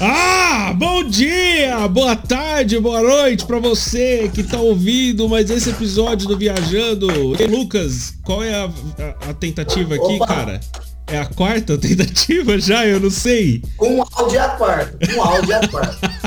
[0.00, 6.28] Ah, bom dia, boa tarde, boa noite para você que tá ouvindo mais esse episódio
[6.28, 7.08] do Viajando.
[7.42, 10.26] E Lucas, qual é a, a, a tentativa aqui, Opa.
[10.28, 10.60] cara?
[11.08, 12.86] É a quarta tentativa já?
[12.86, 13.62] Eu não sei.
[13.76, 15.12] Com áudio é a quarta.
[15.12, 16.17] Com áudio é a quarta.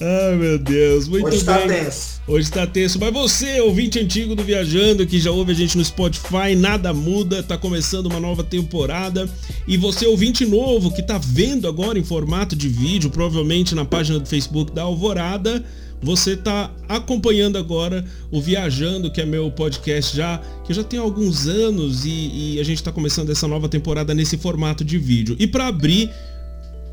[0.00, 1.08] Ai, meu Deus.
[1.08, 1.68] Muito Hoje tá bem.
[1.68, 2.22] tá tenso.
[2.26, 2.98] Hoje tá tenso.
[3.00, 7.42] Mas você, ouvinte antigo do Viajando, que já ouve a gente no Spotify, nada muda,
[7.42, 9.28] tá começando uma nova temporada.
[9.66, 14.18] E você, ouvinte novo, que tá vendo agora em formato de vídeo, provavelmente na página
[14.18, 15.64] do Facebook da Alvorada,
[16.02, 21.46] você tá acompanhando agora o Viajando, que é meu podcast já, que já tem alguns
[21.46, 25.36] anos e, e a gente tá começando essa nova temporada nesse formato de vídeo.
[25.38, 26.10] E para abrir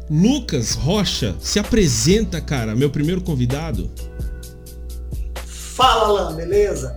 [0.09, 3.91] Lucas Rocha, se apresenta, cara, meu primeiro convidado.
[5.45, 6.95] Fala, Alain, beleza?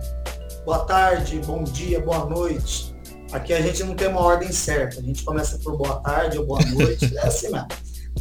[0.65, 2.95] Boa tarde, bom dia, boa noite.
[3.31, 4.99] Aqui a gente não tem uma ordem certa.
[4.99, 7.67] A gente começa por boa tarde ou boa noite, é assim mesmo.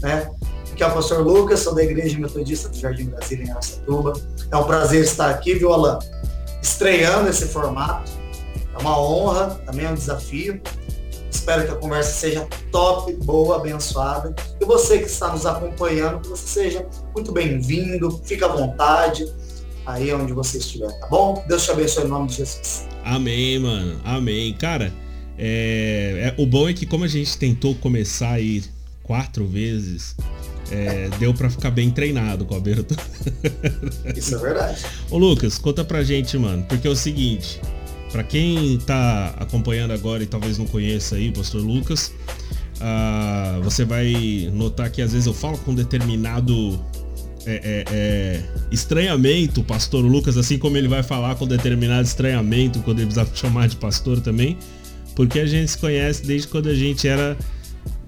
[0.02, 0.30] Né?
[0.70, 4.12] Aqui é o pastor Lucas, sou da Igreja Metodista do Jardim Brasília, em Aracatuba.
[4.50, 5.98] É um prazer estar aqui, viu, Alain?
[6.62, 8.12] Estreando esse formato.
[8.74, 10.60] É uma honra, também é um desafio.
[11.32, 14.34] Espero que a conversa seja top, boa, abençoada.
[14.60, 19.26] E você que está nos acompanhando, que você seja muito bem-vindo, fica à vontade
[19.86, 21.42] aí onde você estiver, tá bom?
[21.48, 22.86] Deus te abençoe em nome de Jesus.
[23.04, 23.98] Amém, mano.
[24.04, 24.52] Amém.
[24.54, 24.92] Cara,
[25.36, 28.62] é, é, o bom é que como a gente tentou começar aí
[29.02, 30.14] quatro vezes,
[30.70, 33.02] é, deu para ficar bem treinado com a abertura.
[34.14, 34.82] Isso é verdade.
[35.10, 37.60] Ô Lucas, conta pra gente, mano, porque é o seguinte,
[38.12, 42.12] para quem está acompanhando agora e talvez não conheça aí o Pastor Lucas,
[42.76, 46.78] uh, você vai notar que às vezes eu falo com determinado
[47.46, 53.00] é, é, é, estranhamento, pastor Lucas, assim como ele vai falar com determinado estranhamento quando
[53.00, 54.56] ele precisa chamar de pastor também,
[55.16, 57.36] porque a gente se conhece desde quando a gente era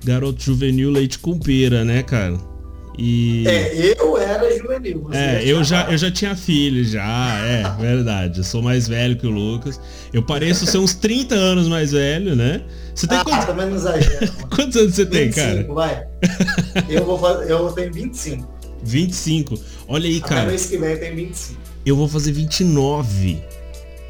[0.05, 2.39] garoto juvenil leite com pera, né, cara?
[2.97, 3.45] E...
[3.47, 5.09] É, eu era juvenil.
[5.13, 8.39] é, eu já, eu já tinha filho, já, é, verdade.
[8.39, 9.81] Eu sou mais velho que o Lucas.
[10.13, 12.63] Eu pareço ser uns 30 anos mais velho, né?
[12.95, 13.45] Você tem ah, quantos...
[13.47, 14.29] também não exagera.
[14.55, 15.75] quantos anos você 25, tem, cara?
[15.75, 16.07] vai.
[16.89, 18.49] Eu vou fazer, eu tenho 25.
[18.85, 19.61] 25.
[19.89, 20.47] Olha aí, cara.
[20.47, 21.61] mês que vem tenho 25.
[21.85, 23.43] Eu vou fazer 29.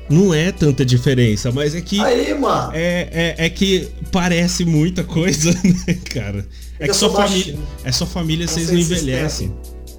[0.08, 1.98] Não é tanta diferença, mas é que.
[2.00, 2.72] Aí, mano.
[2.74, 6.46] É, é, é que parece muita coisa, né, cara?
[6.78, 7.58] É que sua família.
[7.84, 9.54] É sua família, vocês não envelhecem.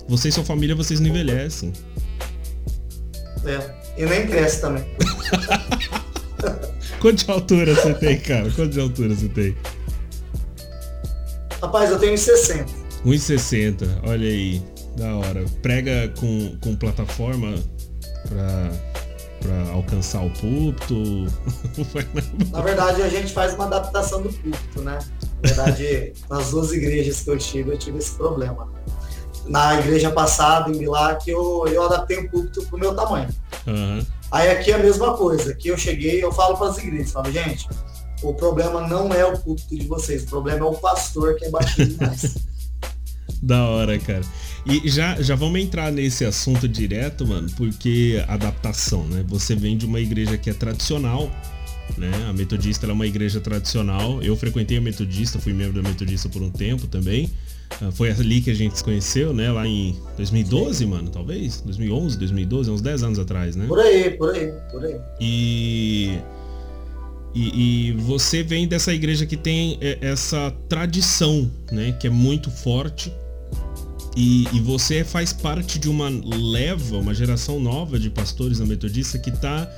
[0.08, 1.74] Vocês, sua família, vocês não envelhecem.
[3.46, 3.60] É.
[3.98, 4.86] E nem cresce também.
[7.00, 8.52] Quanto de altura você tem, cara?
[8.52, 9.56] Quanto de altura você tem?
[11.62, 12.66] Rapaz, eu tenho 1,60.
[13.06, 14.62] 1,60, olha aí.
[14.98, 15.46] Da hora.
[15.62, 17.56] Prega com, com plataforma
[18.28, 18.72] pra,
[19.46, 21.26] pra alcançar o púlpito?
[22.52, 25.00] Na verdade, a gente faz uma adaptação do púlpito, né?
[25.44, 28.68] Na verdade, nas duas igrejas que eu tive, eu tive esse problema.
[29.46, 33.30] Na igreja passada, em Milac, eu, eu adaptei o púlpito pro meu tamanho.
[33.68, 34.04] Uhum.
[34.32, 35.52] Aí aqui é a mesma coisa.
[35.52, 37.68] Aqui eu cheguei, eu falo para as igrejas, falo, gente,
[38.24, 41.50] o problema não é o púlpito de vocês, o problema é o pastor que é
[41.50, 42.36] baixinho demais.
[43.42, 44.24] da hora, cara.
[44.66, 49.24] E já, já vamos entrar nesse assunto direto, mano, porque adaptação, né?
[49.28, 51.32] Você vem de uma igreja que é tradicional,
[51.98, 52.12] né?
[52.28, 54.24] A Metodista é uma igreja tradicional.
[54.24, 57.30] Eu frequentei a Metodista, fui membro da Metodista por um tempo também.
[57.80, 59.52] Ah, foi ali que a gente se conheceu, né?
[59.52, 60.86] Lá em 2012, Sim.
[60.88, 61.62] mano, talvez?
[61.62, 63.68] 2011, 2012, uns 10 anos atrás, né?
[63.68, 64.96] Por aí, por aí, por aí.
[65.20, 66.18] E...
[67.38, 71.92] E, e, você vem dessa igreja que tem é, essa tradição, né?
[72.00, 73.12] Que é muito forte.
[74.16, 79.20] E, e você faz parte de uma leva, uma geração nova de pastores da Metodista
[79.20, 79.70] que está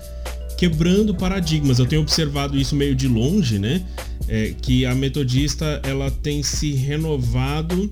[0.58, 1.80] quebrando paradigmas.
[1.80, 3.84] Eu tenho observado isso meio de longe, né?
[4.28, 7.90] É, que a metodista ela tem se renovado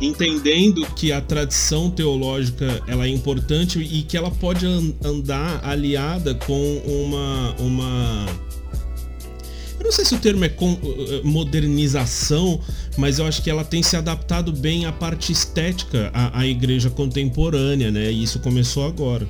[0.00, 6.82] entendendo que a tradição teológica ela é importante e que ela pode andar aliada com
[6.84, 8.26] uma uma
[9.84, 12.58] eu não sei se o termo é eh, modernização,
[12.96, 16.88] mas eu acho que ela tem se adaptado bem à parte estética à, à igreja
[16.88, 18.10] contemporânea, né?
[18.10, 19.28] E isso começou agora.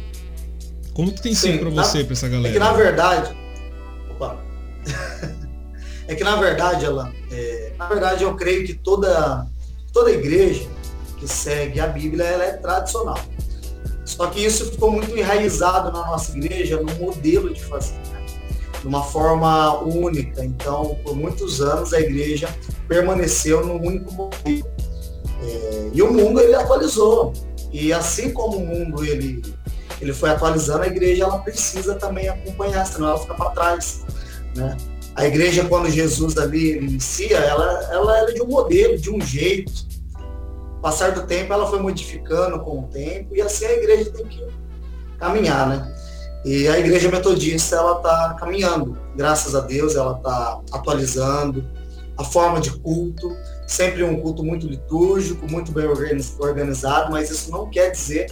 [0.93, 2.51] Como que tem sido para você, para essa galera?
[2.51, 3.37] É que na verdade,
[4.13, 4.39] opa,
[6.07, 9.49] é que na verdade, ela, é, na verdade eu creio que toda
[9.93, 10.69] toda igreja
[11.19, 13.19] que segue a Bíblia ela é tradicional.
[14.05, 18.14] Só que isso ficou muito enraizado na nossa igreja no modelo de fazer?
[18.85, 20.45] De uma forma única.
[20.45, 22.55] Então, por muitos anos a igreja
[22.87, 24.69] permaneceu no único modelo.
[25.43, 27.33] É, e o mundo ele atualizou.
[27.73, 29.43] E assim como o mundo ele
[30.03, 34.05] ele foi atualizando, a igreja ela precisa também acompanhar, senão ela fica para trás.
[34.55, 34.77] Né?
[35.15, 39.73] A igreja, quando Jesus ali inicia, ela, ela era de um modelo, de um jeito.
[40.83, 44.47] Passar do tempo, ela foi modificando com o tempo, e assim a igreja tem que
[45.19, 45.95] caminhar, né?
[46.45, 48.99] E a igreja metodista, ela está caminhando.
[49.17, 51.65] Graças a Deus, ela está atualizando
[52.17, 53.37] a forma de culto,
[53.67, 58.31] sempre um culto muito litúrgico, muito bem organizado, mas isso não quer dizer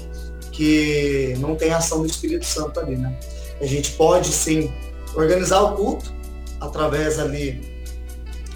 [0.53, 3.19] que não tem ação do Espírito Santo ali, né?
[3.61, 4.73] A gente pode sim
[5.15, 6.13] organizar o culto
[6.61, 7.61] através ali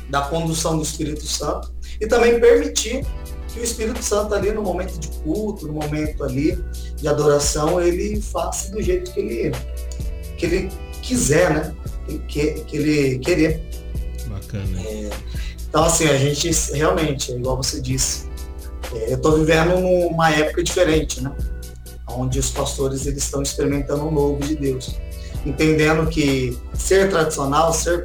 [0.09, 3.05] da condução do Espírito Santo e também permitir
[3.57, 6.63] que o Espírito Santo ali no momento de culto, no momento ali
[6.97, 9.53] de adoração, ele faça do jeito que ele,
[10.37, 10.71] que ele
[11.01, 11.75] quiser, né?
[12.29, 13.63] Que, que ele querer.
[14.29, 14.79] Bacana.
[14.81, 15.11] É,
[15.69, 18.29] então assim, a gente realmente, igual você disse,
[18.95, 21.35] é, eu estou vivendo numa época diferente, né?
[22.09, 24.95] Onde os pastores eles estão experimentando o novo de Deus
[25.47, 28.05] entendendo que ser tradicional, ser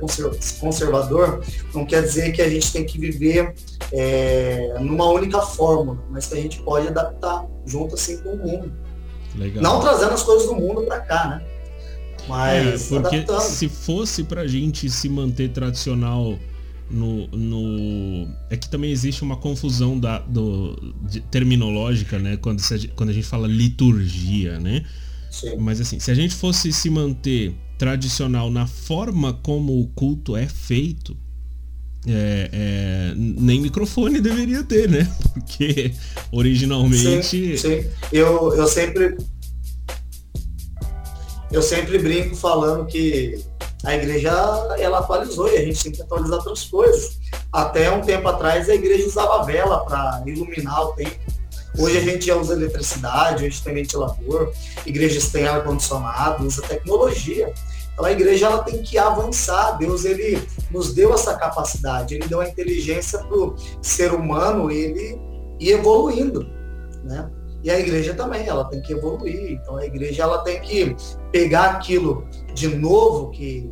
[0.59, 1.43] conservador,
[1.73, 3.53] não quer dizer que a gente tem que viver
[3.91, 8.71] é, numa única fórmula, mas que a gente pode adaptar junto assim com o mundo.
[9.35, 9.63] Legal.
[9.63, 11.45] Não trazendo as coisas do mundo para cá, né?
[12.27, 13.41] Mas é, porque adaptando.
[13.41, 16.37] se fosse para a gente se manter tradicional
[16.91, 22.37] no, no, é que também existe uma confusão da do, de, terminológica, né?
[22.37, 24.83] Quando, se, quando a gente fala liturgia, né?
[25.31, 25.55] Sim.
[25.57, 30.47] Mas assim, se a gente fosse se manter tradicional na forma como o culto é
[30.47, 31.17] feito,
[32.05, 35.09] é, é, nem microfone deveria ter, né?
[35.33, 35.93] Porque
[36.31, 37.23] originalmente.
[37.23, 37.89] Sim, sim.
[38.11, 39.17] Eu, eu sempre.
[41.51, 43.43] Eu sempre brinco falando que
[43.83, 44.29] a igreja
[44.77, 47.19] ela atualizou e a gente tem que atualizar outras coisas.
[47.51, 51.30] Até um tempo atrás a igreja usava vela para iluminar o templo.
[51.77, 54.51] Hoje a gente já usa eletricidade, hoje tem ventilador,
[54.85, 57.53] igrejas têm ar-condicionado, usa tecnologia.
[57.93, 59.77] Então a igreja ela tem que avançar.
[59.77, 65.19] Deus ele nos deu essa capacidade, ele deu a inteligência para o ser humano ele
[65.59, 66.45] ir evoluindo,
[67.03, 67.29] né?
[67.63, 69.51] E a igreja também, ela tem que evoluir.
[69.51, 70.95] Então a igreja ela tem que
[71.31, 73.71] pegar aquilo de novo que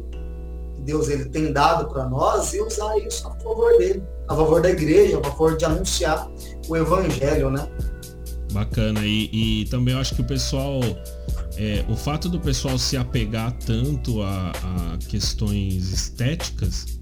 [0.79, 4.69] Deus ele tem dado para nós e usar isso a favor dele, a favor da
[4.69, 6.29] igreja, a favor de anunciar
[6.67, 7.67] o evangelho, né?
[8.51, 9.05] Bacana.
[9.05, 10.81] E, e também eu acho que o pessoal.
[11.57, 16.99] É, o fato do pessoal se apegar tanto a, a questões estéticas,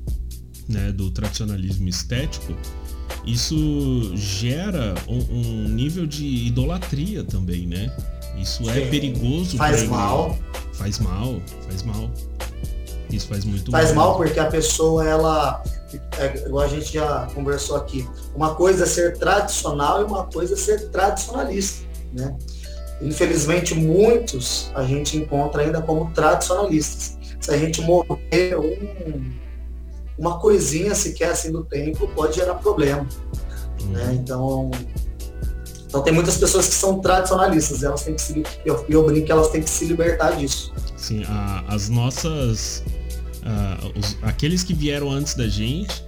[0.67, 2.55] né, do tradicionalismo estético,
[3.25, 7.91] isso gera um, um nível de idolatria também, né?
[8.37, 9.57] Isso é perigoso.
[9.57, 10.37] Faz mal.
[10.73, 12.09] Faz mal, faz mal.
[13.11, 15.63] Isso faz muito Faz mal, mal porque a pessoa, ela,
[16.17, 20.53] é, igual a gente já conversou aqui, uma coisa é ser tradicional e uma coisa
[20.53, 22.35] é ser tradicionalista, né?
[23.01, 27.17] Infelizmente, muitos a gente encontra ainda como tradicionalistas.
[27.39, 29.31] Se a gente morrer um,
[30.17, 33.07] uma coisinha sequer assim do tempo, pode gerar problema.
[33.81, 33.87] Uhum.
[33.89, 34.13] Né?
[34.15, 34.71] Então,
[35.87, 39.31] então tem muitas pessoas que são tradicionalistas, elas têm que se, eu, eu brinco que
[39.31, 40.73] elas têm que se libertar disso.
[40.97, 42.83] Sim, a, as nossas
[43.47, 46.03] uh, os, aqueles que vieram antes da gente,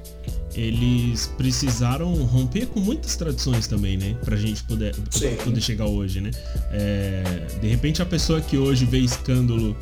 [0.55, 4.17] eles precisaram romper com muitas tradições também, né?
[4.25, 4.95] Pra gente poder,
[5.43, 6.31] poder chegar hoje, né?
[6.71, 9.75] É, de repente a pessoa que hoje vê escândalo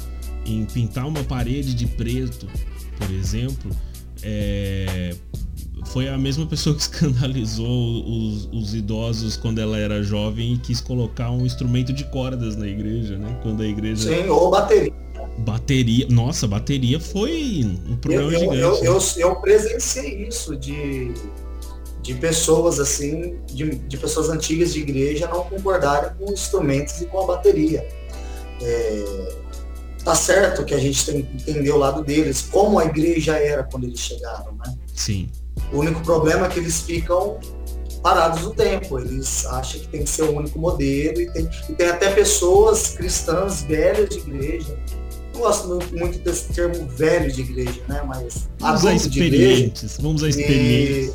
[0.46, 2.48] em pintar uma parede de preto,
[2.98, 3.72] por exemplo,
[4.22, 5.16] é,
[5.88, 10.82] foi a mesma pessoa que escandalizou os, os, idosos quando ela era jovem e quis
[10.82, 13.40] colocar um instrumento de cordas na igreja, né?
[13.42, 14.10] Quando a igreja.
[14.10, 14.94] Sim, ou bateria.
[15.39, 18.58] Bateria, nossa, bateria foi um problema eu, gigante.
[18.58, 18.79] Eu, né?
[18.88, 21.13] eu, eu, presenciei isso de,
[22.01, 27.06] de pessoas assim, de, de pessoas antigas de igreja não concordarem com os instrumentos e
[27.06, 27.88] com a bateria.
[28.62, 29.36] É,
[30.03, 33.63] tá certo que a gente tem que entender o lado deles, como a igreja era
[33.63, 34.75] quando eles chegaram, né?
[34.96, 35.29] Sim.
[35.72, 37.39] O único problema é que eles ficam
[38.01, 39.00] parados no tempo.
[39.00, 42.89] Eles acham que tem que ser o único modelo e tem, e tem até pessoas
[42.89, 44.79] cristãs velhas de igreja
[45.38, 48.01] gosto muito desse termo velho de igreja, né?
[48.06, 51.13] Mas vamos a experientes, igreja, vamos a experientes.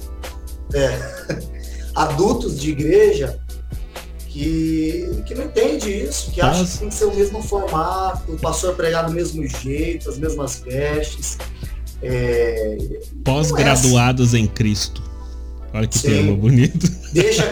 [0.74, 1.42] E, é,
[1.94, 3.38] adultos de igreja
[4.32, 8.38] que, que não entende isso, que acham que tem que ser o mesmo formato, o
[8.38, 11.36] pastor pregar do mesmo jeito, as mesmas vestes.
[12.02, 12.78] É,
[13.24, 14.44] Pós-graduados é assim.
[14.44, 15.02] em Cristo.
[15.74, 16.08] Olha que Sim.
[16.08, 16.90] termo bonito.
[17.12, 17.44] Deixa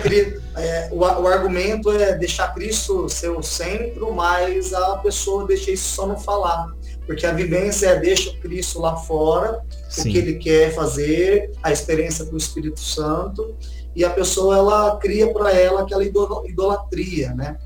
[0.56, 5.94] é, o, o, argumento é deixar Cristo ser o centro, mas a pessoa deixa isso
[5.94, 6.68] só não falar.
[7.06, 10.00] Porque a vivência é deixa Cristo lá fora, Sim.
[10.08, 13.56] o que ele quer fazer, a experiência com o Espírito Santo,
[13.94, 17.56] e a pessoa ela cria para ela aquela idolatria, né?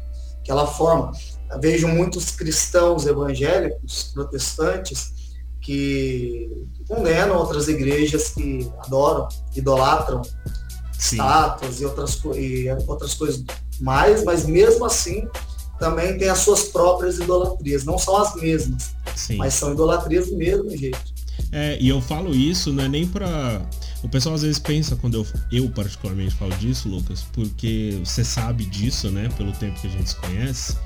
[0.41, 1.13] Aquela forma.
[1.51, 5.13] Eu vejo muitos cristãos evangélicos, protestantes,
[5.61, 6.51] que
[6.87, 9.27] condenam outras igrejas que adoram,
[9.57, 10.21] idolatram
[10.99, 11.17] Sim.
[11.17, 13.45] estátuas e outras, e outras coisas
[13.81, 15.29] mais, mas mesmo assim
[15.79, 17.85] também tem as suas próprias idolatrias.
[17.85, 19.37] Não são as mesmas, Sim.
[19.37, 21.15] mas são idolatrias do mesmo jeito.
[21.51, 23.63] É, e eu falo isso, não é nem pra.
[24.03, 28.65] O pessoal às vezes pensa, quando eu, eu particularmente falo disso, Lucas, porque você sabe
[28.65, 30.77] disso, né, pelo tempo que a gente se conhece,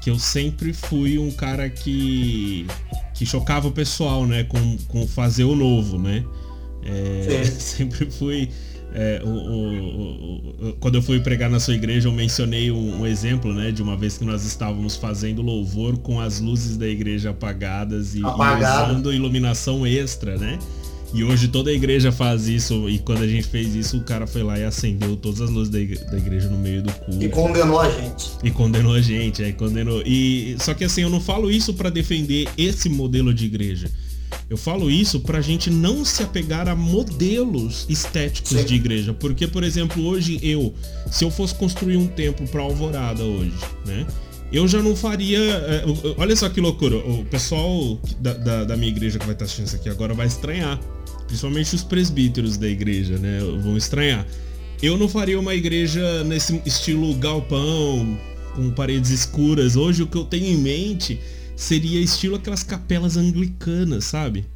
[0.00, 2.66] que eu sempre fui um cara que.
[3.14, 6.24] que chocava o pessoal, né, com, com fazer o novo, né.
[6.84, 8.50] É, sempre fui
[8.94, 13.06] é, o, o, o, quando eu fui pregar na sua igreja, eu mencionei um, um,
[13.06, 17.30] exemplo, né, de uma vez que nós estávamos fazendo louvor com as luzes da igreja
[17.30, 20.58] apagadas e, e usando iluminação extra, né?
[21.12, 24.26] E hoje toda a igreja faz isso, e quando a gente fez isso, o cara
[24.26, 27.24] foi lá e acendeu todas as luzes da igreja, da igreja no meio do culto.
[27.24, 28.30] E condenou a gente.
[28.44, 30.02] E condenou a gente, é, condenou.
[30.04, 33.90] E só que assim, eu não falo isso para defender esse modelo de igreja.
[34.50, 38.64] Eu falo isso para a gente não se apegar a modelos estéticos Sim.
[38.64, 40.72] de igreja, porque por exemplo hoje eu,
[41.10, 43.52] se eu fosse construir um templo para Alvorada hoje,
[43.84, 44.06] né?
[44.50, 45.38] Eu já não faria.
[45.38, 45.84] É,
[46.16, 46.96] olha só que loucura.
[46.96, 50.26] O pessoal da, da, da minha igreja que vai estar assistindo isso aqui agora vai
[50.26, 50.80] estranhar.
[51.26, 53.40] Principalmente os presbíteros da igreja, né?
[53.62, 54.26] Vão estranhar.
[54.82, 58.18] Eu não faria uma igreja nesse estilo galpão,
[58.54, 59.76] com paredes escuras.
[59.76, 61.20] Hoje o que eu tenho em mente
[61.58, 64.46] seria estilo aquelas capelas anglicanas, sabe?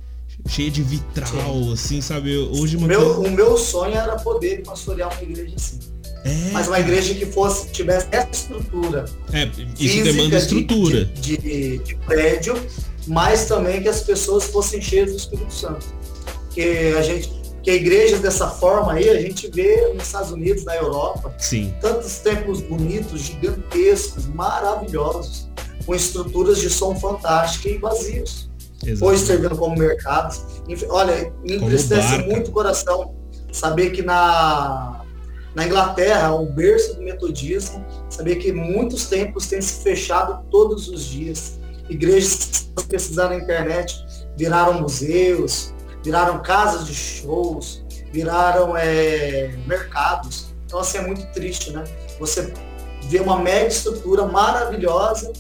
[0.47, 1.73] Cheia de vitral, Sim.
[1.73, 2.37] assim, sabe?
[2.37, 5.80] Hoje uma meu, O meu sonho era poder pastorear uma igreja assim.
[6.25, 6.50] É.
[6.52, 9.04] Mas uma igreja que fosse, tivesse essa estrutura.
[9.32, 11.04] É, isso demanda estrutura.
[11.06, 12.54] De, de, de, prédio,
[13.09, 15.85] mas também que as pessoas fossem cheias do Espírito Santo.
[16.50, 17.32] Que a gente,
[17.64, 21.75] que igrejas dessa forma aí a gente vê nos Estados Unidos, na Europa, Sim.
[21.80, 25.50] tantos templos bonitos, gigantescos, maravilhosos
[25.84, 28.50] com estruturas de som fantásticas e vazios.
[29.00, 30.42] Hoje servindo como mercados.
[30.88, 33.14] Olha, me entristece muito o coração
[33.52, 35.04] saber que na,
[35.54, 41.04] na Inglaterra, o berço do metodismo, saber que muitos templos têm se fechado todos os
[41.04, 41.60] dias.
[41.88, 43.94] Igrejas que pesquisar na internet
[44.36, 45.72] viraram museus,
[46.02, 50.52] viraram casas de shows, viraram é, mercados.
[50.66, 51.84] Então assim é muito triste, né?
[52.18, 52.52] Você
[53.08, 55.32] vê uma mega estrutura maravilhosa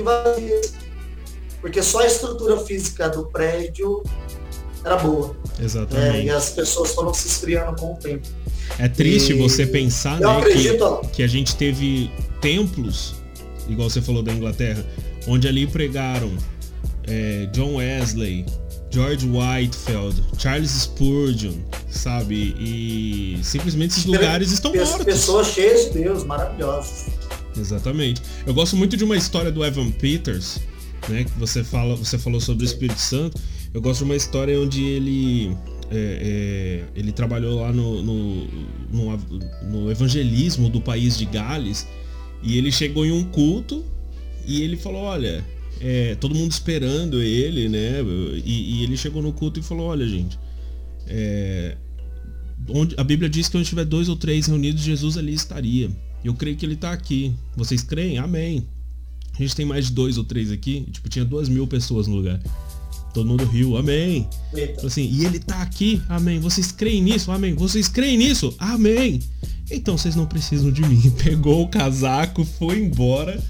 [0.00, 0.60] e.
[1.60, 4.02] Porque só a estrutura física do prédio
[4.84, 5.36] era boa.
[5.60, 6.16] Exatamente.
[6.16, 8.28] É, e as pessoas foram se esfriando com o tempo.
[8.78, 9.38] É triste e...
[9.38, 11.00] você pensar né, acredito...
[11.02, 13.14] que, que a gente teve templos,
[13.68, 14.84] igual você falou da Inglaterra,
[15.26, 16.30] onde ali pregaram
[17.06, 18.46] é, John Wesley,
[18.90, 21.54] George Whitefield, Charles Spurgeon,
[21.90, 22.54] sabe?
[22.58, 25.04] E simplesmente esses lugares estão mortos.
[25.04, 27.06] Pessoas cheias de Deus, maravilhosas.
[27.58, 28.22] Exatamente.
[28.46, 30.60] Eu gosto muito de uma história do Evan Peters,
[31.08, 31.24] né?
[31.24, 33.40] Que você fala, você falou sobre o Espírito Santo.
[33.72, 35.56] Eu gosto de uma história onde ele
[35.90, 38.44] é, é, ele trabalhou lá no, no,
[38.90, 39.18] no,
[39.70, 41.86] no, evangelismo do país de Gales
[42.42, 43.84] e ele chegou em um culto
[44.46, 45.44] e ele falou, olha,
[45.80, 48.00] é, todo mundo esperando ele, né?
[48.44, 50.38] E, e, ele chegou no culto e falou, olha, gente,
[51.06, 51.76] é,
[52.68, 55.90] onde, a Bíblia diz que onde tiver dois ou três reunidos, Jesus ali estaria.
[56.24, 57.34] Eu creio que ele está aqui.
[57.56, 58.18] Vocês creem?
[58.18, 58.66] Amém.
[59.34, 60.86] A gente tem mais de dois ou três aqui.
[60.90, 62.40] Tipo, tinha duas mil pessoas no lugar.
[63.14, 64.28] Todo mundo riu, amém.
[64.84, 66.38] Assim, e ele tá aqui, amém.
[66.40, 67.30] Vocês creem nisso?
[67.30, 67.54] Amém.
[67.54, 68.54] Vocês creem nisso?
[68.58, 69.20] Amém.
[69.70, 71.10] Então vocês não precisam de mim.
[71.22, 73.42] Pegou o casaco, foi embora.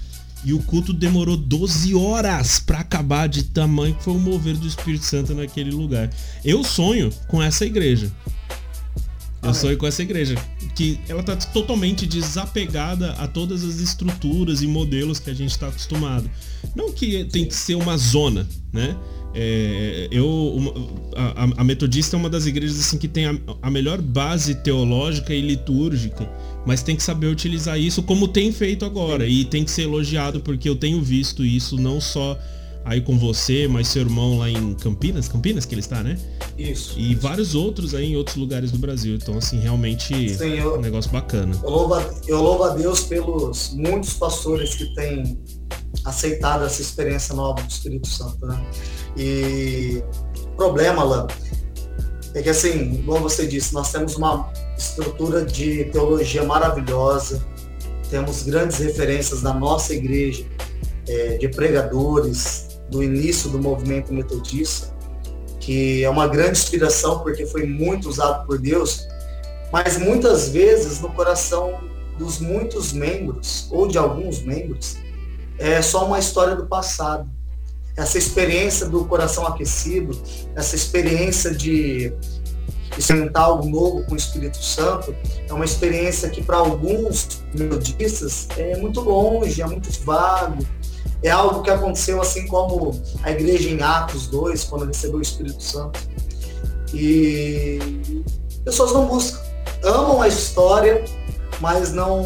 [0.43, 4.67] E o culto demorou 12 horas para acabar de tamanho que foi o mover do
[4.67, 6.09] Espírito Santo naquele lugar.
[6.45, 8.09] Eu sonho com essa igreja.
[9.41, 10.35] Eu sonho com essa igreja.
[10.75, 15.67] Que ela tá totalmente desapegada a todas as estruturas e modelos que a gente está
[15.67, 16.29] acostumado.
[16.75, 18.95] Não que tem que ser uma zona, né?
[19.33, 20.73] É, eu, uma,
[21.15, 25.31] a, a, Metodista é uma das igrejas assim que tem a, a, melhor base teológica
[25.33, 26.27] e litúrgica,
[26.65, 30.39] mas tem que saber utilizar isso como tem feito agora e tem que ser elogiado
[30.39, 32.39] porque eu tenho visto isso não só
[32.89, 36.17] aí com você, mais seu irmão lá em Campinas, Campinas que ele está, né?
[36.57, 36.97] Isso.
[36.97, 37.21] E isso.
[37.21, 39.15] vários outros aí em outros lugares do Brasil.
[39.15, 41.55] Então, assim, realmente Sim, eu, um negócio bacana.
[41.63, 45.39] Eu louvo, a, eu louvo a Deus pelos muitos pastores que têm
[46.03, 48.59] aceitado essa experiência nova do Espírito Santo, né?
[49.15, 50.03] E
[50.35, 51.27] o problema, Alan,
[52.33, 57.45] é que assim, como você disse, nós temos uma estrutura de teologia maravilhosa,
[58.09, 60.43] temos grandes referências da nossa igreja,
[61.07, 64.93] é, de pregadores, do início do movimento metodista,
[65.59, 69.07] que é uma grande inspiração porque foi muito usado por Deus,
[69.71, 71.79] mas muitas vezes no coração
[72.17, 74.97] dos muitos membros, ou de alguns membros,
[75.57, 77.29] é só uma história do passado.
[77.95, 80.17] essa experiência do coração aquecido,
[80.55, 82.13] essa experiência de
[82.97, 85.13] experimentar algo novo com o Espírito Santo,
[85.47, 90.65] é uma experiência que para alguns melodistas é muito longe, é muito vago,
[91.21, 95.61] é algo que aconteceu assim como a igreja em Atos 2, quando recebeu o Espírito
[95.61, 95.99] Santo.
[96.93, 97.79] E
[98.63, 99.39] pessoas não buscam,
[99.83, 101.03] amam a história,
[101.59, 102.25] mas não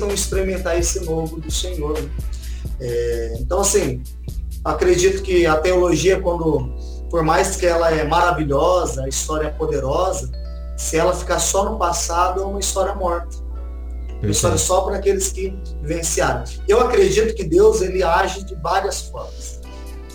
[0.00, 2.00] tentam experimentar esse novo do Senhor.
[2.00, 2.10] Né?
[2.80, 4.02] É, então, assim,
[4.64, 6.72] acredito que a teologia, quando,
[7.10, 10.30] por mais que ela é maravilhosa, a história é poderosa,
[10.76, 13.36] se ela ficar só no passado, é uma história morta.
[14.22, 16.44] Uma história só para aqueles que vivenciaram.
[16.68, 19.60] Eu acredito que Deus ele age de várias formas.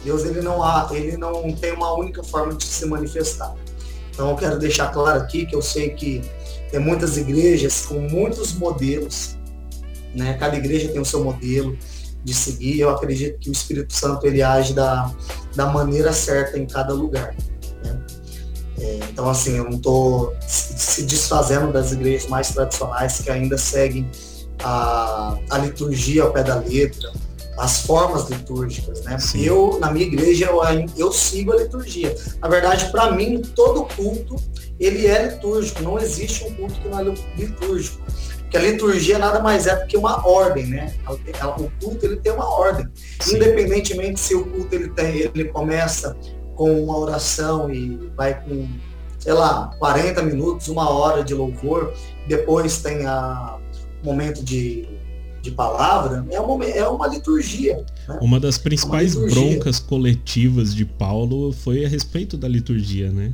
[0.04, 3.56] Deus ele não, há, ele não tem uma única forma de se manifestar.
[4.12, 6.22] Então eu quero deixar claro aqui que eu sei que
[6.70, 9.36] tem muitas igrejas com muitos modelos,
[10.14, 10.36] né?
[10.40, 11.76] Cada igreja tem o seu modelo
[12.24, 12.80] de seguir.
[12.80, 15.12] Eu acredito que o Espírito Santo ele age da,
[15.56, 17.36] da maneira certa em cada lugar.
[18.86, 24.08] É, então assim, eu não estou se desfazendo das igrejas mais tradicionais que ainda seguem
[24.64, 27.12] a, a liturgia ao pé da letra,
[27.58, 29.18] as formas litúrgicas, né?
[29.18, 29.44] Sim.
[29.44, 30.62] Eu, na minha igreja, eu,
[30.98, 32.16] eu sigo a liturgia.
[32.42, 34.36] Na verdade, para mim, todo culto,
[34.80, 35.82] ele é litúrgico.
[35.82, 37.04] Não existe um culto que não é
[37.38, 38.04] litúrgico.
[38.42, 40.94] Porque a liturgia nada mais é do que uma ordem, né?
[41.08, 42.88] O culto, ele tem uma ordem.
[43.22, 43.38] Sim.
[43.38, 46.16] Independentemente se o culto, ele, tem, ele começa
[46.56, 48.68] com uma oração e vai com,
[49.20, 51.94] sei lá, 40 minutos, uma hora de louvor,
[52.28, 53.58] depois tem a
[54.04, 54.88] momento de
[55.46, 57.86] de palavra é uma, é uma liturgia.
[58.08, 58.18] Né?
[58.20, 63.34] Uma das principais é broncas coletivas de Paulo foi a respeito da liturgia, né?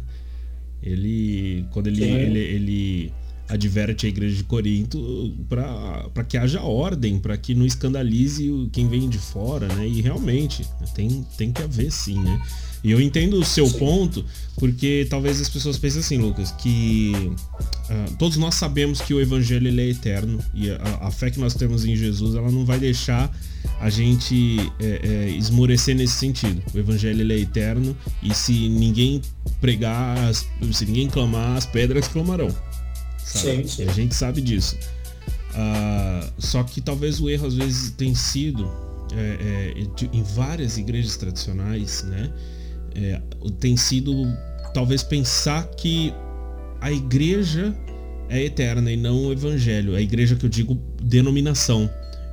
[0.83, 3.13] Ele, quando ele, ele, ele,
[3.47, 9.07] adverte a igreja de Corinto para que haja ordem, para que não escandalize quem vem
[9.07, 9.87] de fora, né?
[9.87, 12.41] E realmente tem, tem que haver sim, né?
[12.83, 13.77] E eu entendo o seu Sim.
[13.77, 14.25] ponto,
[14.57, 19.67] porque talvez as pessoas pensem assim, Lucas, que uh, todos nós sabemos que o evangelho
[19.67, 22.79] ele é eterno e a, a, fé que nós temos em Jesus, ela não vai
[22.79, 23.31] deixar
[23.79, 26.61] a gente é, é, esmorecer nesse sentido.
[26.73, 29.21] O evangelho ele é eterno e se ninguém
[29.59, 32.49] pregar, se ninguém clamar, as pedras clamarão.
[33.23, 33.87] Sim, sim.
[33.87, 34.75] a gente sabe disso.
[35.51, 38.69] Uh, só que talvez o erro às vezes tem sido
[39.13, 42.31] é, é, em várias igrejas tradicionais, né?
[42.95, 43.21] É,
[43.59, 44.27] tem sido
[44.73, 46.13] talvez pensar que
[46.79, 47.75] a igreja
[48.29, 49.95] é eterna e não o evangelho.
[49.95, 51.89] A igreja que eu digo denominação.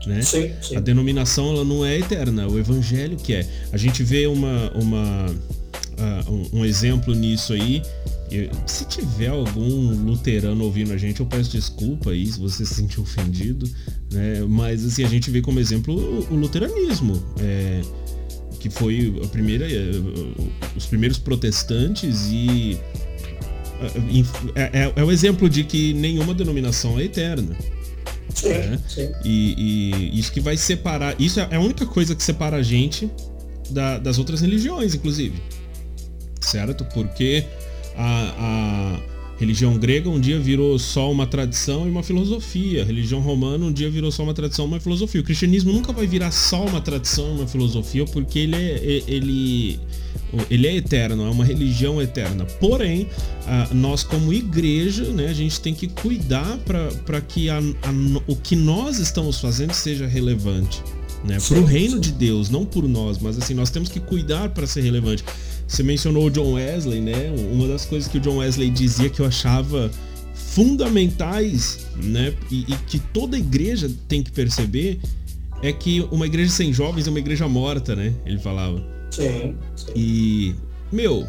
[0.07, 0.23] Né?
[0.23, 0.77] Sim, sim.
[0.77, 3.47] A denominação ela não é eterna, o evangelho que é.
[3.73, 7.83] A gente vê uma, uma, uh, um, um, exemplo nisso aí.
[8.31, 12.75] Eu, se tiver algum luterano ouvindo a gente, eu peço desculpa aí se você se
[12.75, 13.68] sentiu ofendido,
[14.12, 14.44] né?
[14.49, 17.21] Mas assim, a gente vê como exemplo o, o luteranismo.
[17.40, 17.81] É,
[18.59, 19.90] que foi a primeira, eh,
[20.77, 22.79] os primeiros protestantes e
[23.81, 27.57] eh, é, é, é o exemplo de que nenhuma denominação é eterna.
[28.35, 28.81] Sim, né?
[28.88, 29.12] sim.
[29.25, 29.55] E,
[30.12, 31.14] e, isso que vai separar.
[31.18, 33.11] Isso é a única coisa que separa a gente
[33.71, 35.40] da, das outras religiões, inclusive.
[36.40, 36.85] Certo?
[36.85, 37.44] Porque
[37.97, 42.85] a, a religião grega um dia virou só uma tradição e uma filosofia.
[42.85, 45.20] Religião romana um dia virou só uma tradição e uma filosofia.
[45.20, 49.81] O cristianismo nunca vai virar só uma tradição e uma filosofia porque ele é, ele,
[50.51, 52.44] ele é eterno, é uma religião eterna.
[52.44, 53.09] Porém,
[53.72, 56.59] nós como igreja, né, a gente tem que cuidar
[57.05, 60.83] para que a, a, o que nós estamos fazendo seja relevante.
[61.24, 64.51] Né, para o reino de Deus, não por nós, mas assim, nós temos que cuidar
[64.51, 65.24] para ser relevante.
[65.68, 67.31] Você mencionou o John Wesley, né?
[67.52, 69.90] Uma das coisas que o John Wesley dizia que eu achava
[70.35, 72.35] fundamentais, né?
[72.50, 74.98] E, e que toda igreja tem que perceber
[75.62, 78.14] é que uma igreja sem jovens é uma igreja morta, né?
[78.24, 78.83] Ele falava.
[79.11, 79.54] Sim.
[79.76, 79.92] sim.
[79.94, 80.54] E,
[80.90, 81.26] meu,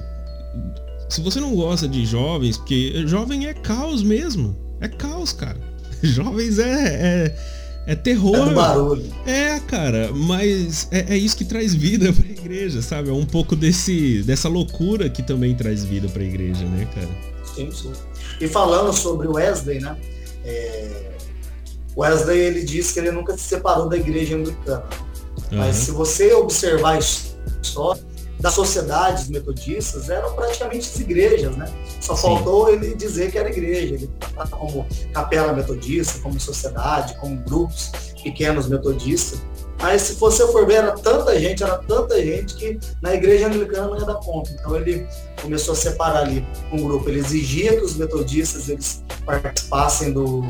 [1.10, 4.56] se você não gosta de jovens, porque jovem é caos mesmo.
[4.80, 5.60] É caos, cara.
[6.02, 7.59] Jovens é, é
[7.90, 8.52] é terror.
[8.52, 9.04] É barulho.
[9.26, 13.10] É, cara, mas é, é, isso que traz vida pra igreja, sabe?
[13.10, 17.10] É um pouco desse, dessa loucura que também traz vida pra igreja, né, cara?
[17.44, 17.92] Sim, sim.
[18.40, 19.98] E falando sobre o Wesley, né?
[20.46, 21.14] É...
[21.98, 24.84] Wesley, ele disse que ele nunca se separou da igreja anglicana.
[25.52, 25.58] Uhum.
[25.58, 28.04] Mas se você observar a história,
[28.40, 31.72] das sociedades metodistas eram praticamente as igrejas, né?
[32.00, 32.22] Só Sim.
[32.22, 34.10] faltou ele dizer que era igreja, ele
[34.50, 37.92] como capela metodista, como sociedade, como grupos
[38.24, 39.42] pequenos metodistas.
[39.82, 43.88] Mas se você for ver, era tanta gente, era tanta gente que na igreja anglicana
[43.88, 44.52] não ia dar conta.
[44.52, 45.06] Então ele
[45.42, 47.10] começou a separar ali um grupo.
[47.10, 50.46] Ele exigia que os metodistas eles participassem do,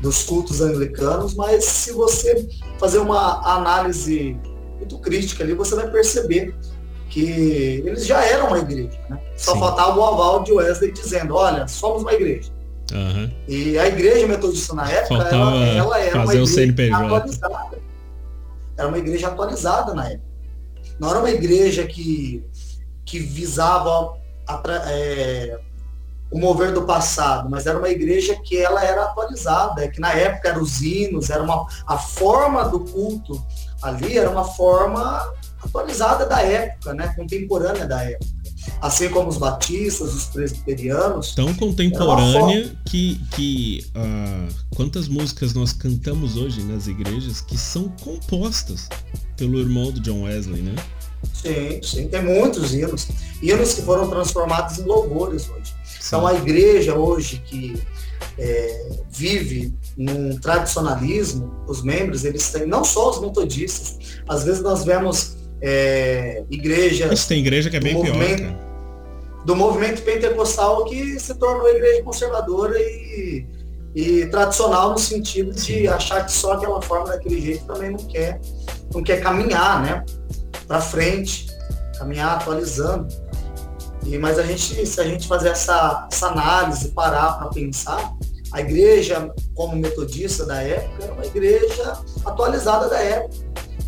[0.00, 2.46] dos cultos anglicanos, mas se você
[2.78, 4.36] fazer uma análise
[4.76, 6.54] muito crítica ali, você vai perceber
[7.08, 9.20] que eles já eram uma igreja, né?
[9.36, 9.60] Só Sim.
[9.60, 12.52] faltava o aval de Wesley dizendo, olha, somos uma igreja.
[12.92, 13.30] Uhum.
[13.48, 17.78] E a igreja metodista na época, ela, ela, era uma igreja atualizada.
[18.76, 20.34] Era uma igreja atualizada na época.
[20.98, 22.44] Não era uma igreja que,
[23.04, 24.16] que visava
[24.88, 25.58] é,
[26.30, 30.48] o mover do passado, mas era uma igreja que ela era atualizada, que na época
[30.48, 33.42] eram os hinos, era uma, a forma do culto
[33.84, 35.34] ali era uma forma
[35.64, 38.32] atualizada da época, né, contemporânea da época.
[38.80, 41.34] Assim como os batistas, os presbiterianos.
[41.34, 48.88] Tão contemporânea que, que uh, quantas músicas nós cantamos hoje nas igrejas que são compostas
[49.36, 50.74] pelo irmão do John Wesley, né?
[51.32, 53.08] Sim, sim, tem muitos hinos.
[53.42, 55.74] Hinos que foram transformados em louvores hoje.
[55.84, 55.98] Sim.
[56.06, 57.82] Então a igreja hoje que
[58.38, 63.98] é, vive num tradicionalismo, os membros, eles têm, não só os metodistas,
[64.28, 67.08] às vezes nós vemos é, igrejas.
[67.08, 68.16] Mas tem igreja que é bem pior.
[68.16, 68.64] Cara.
[69.44, 73.46] Do movimento pentecostal que se tornou igreja conservadora e,
[73.94, 78.40] e tradicional no sentido de achar que só aquela forma daquele jeito também não quer,
[78.92, 80.04] não quer caminhar, né?
[80.66, 81.46] Para frente,
[81.98, 83.06] caminhar atualizando.
[84.06, 88.14] E, mas a gente, se a gente fazer essa, essa análise, parar para pensar,
[88.52, 93.34] a igreja, como metodista da época, era uma igreja atualizada da época.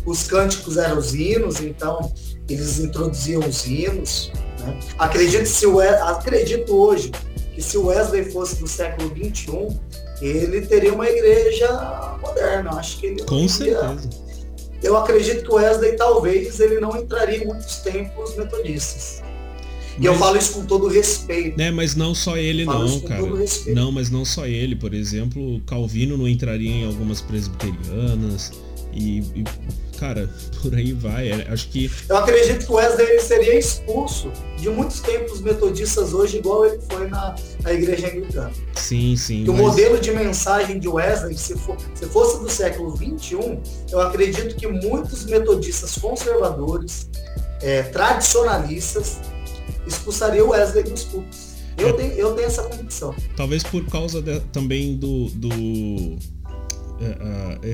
[0.07, 2.13] Os cânticos eram os hinos, então
[2.49, 4.31] eles introduziam os hinos.
[4.61, 4.79] Né?
[4.97, 7.11] Acredito, se o, acredito hoje
[7.53, 9.77] que se o Wesley fosse do século XXI,
[10.21, 12.71] ele teria uma igreja moderna.
[12.75, 13.79] Acho que ele Com teria...
[13.81, 14.09] certeza.
[14.81, 19.21] Eu acredito que o Wesley talvez ele não entraria em muitos templos metodistas.
[19.99, 21.57] E eu falo isso com todo respeito.
[21.57, 23.23] Né, mas não só ele não, cara.
[23.73, 24.75] Não, mas não só ele.
[24.75, 28.51] Por exemplo, Calvino não entraria em algumas presbiterianas.
[28.93, 29.43] E, e
[29.99, 30.29] cara,
[30.61, 31.29] por aí vai.
[31.29, 31.91] É, acho que.
[32.07, 37.07] Eu acredito que o Wesley seria expulso de muitos templos metodistas hoje, igual ele foi
[37.07, 38.51] na, na igreja anglicana.
[38.75, 39.43] Sim, sim.
[39.43, 39.59] Que mas...
[39.59, 43.59] o modelo de mensagem de Wesley, se, for, se fosse do século XXI,
[43.91, 47.09] eu acredito que muitos metodistas conservadores,
[47.61, 49.19] é, tradicionalistas,
[49.85, 51.47] expulsaria o Wesley dos cultos.
[51.77, 53.15] Eu, é, tenho, eu tenho essa convicção.
[53.35, 55.29] Talvez por causa de, também do.
[55.29, 56.17] do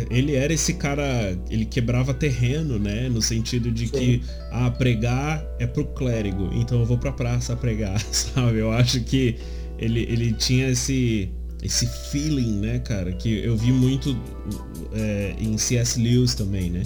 [0.10, 1.38] ele era esse cara.
[1.50, 3.10] Ele quebrava terreno, né?
[3.10, 3.92] No sentido de Sim.
[3.98, 8.60] que ah, pregar é pro clérigo, então eu vou pra praça pregar, sabe?
[8.60, 9.38] Eu acho que
[9.78, 11.30] ele, ele tinha esse.
[11.62, 14.20] Esse feeling, né, cara, que eu vi muito
[14.92, 15.98] é, em C.S.
[15.98, 16.84] Lewis também, né?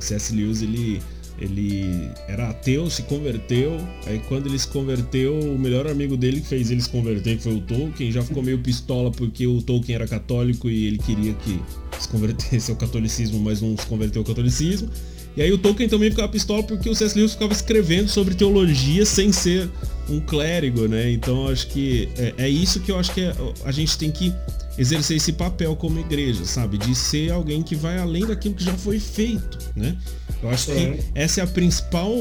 [0.00, 0.34] C.S.
[0.34, 1.02] Lewis, ele,
[1.38, 3.78] ele era ateu, se converteu.
[4.06, 7.42] Aí quando ele se converteu, o melhor amigo dele que fez ele se converter, que
[7.42, 11.34] foi o Tolkien, já ficou meio pistola porque o Tolkien era católico e ele queria
[11.34, 11.60] que
[11.98, 14.88] se convertesse ao catolicismo, mas não se converteu ao catolicismo.
[15.36, 17.16] E aí o Tolkien também ficava pistola porque o C.S.
[17.16, 19.68] Lewis ficava escrevendo sobre teologia sem ser
[20.08, 21.10] um clérigo, né?
[21.12, 24.32] Então acho que é, é isso que eu acho que é, a gente tem que
[24.78, 26.78] exercer esse papel como igreja, sabe?
[26.78, 29.96] De ser alguém que vai além daquilo que já foi feito, né?
[30.42, 32.12] Eu acho que essa é a principal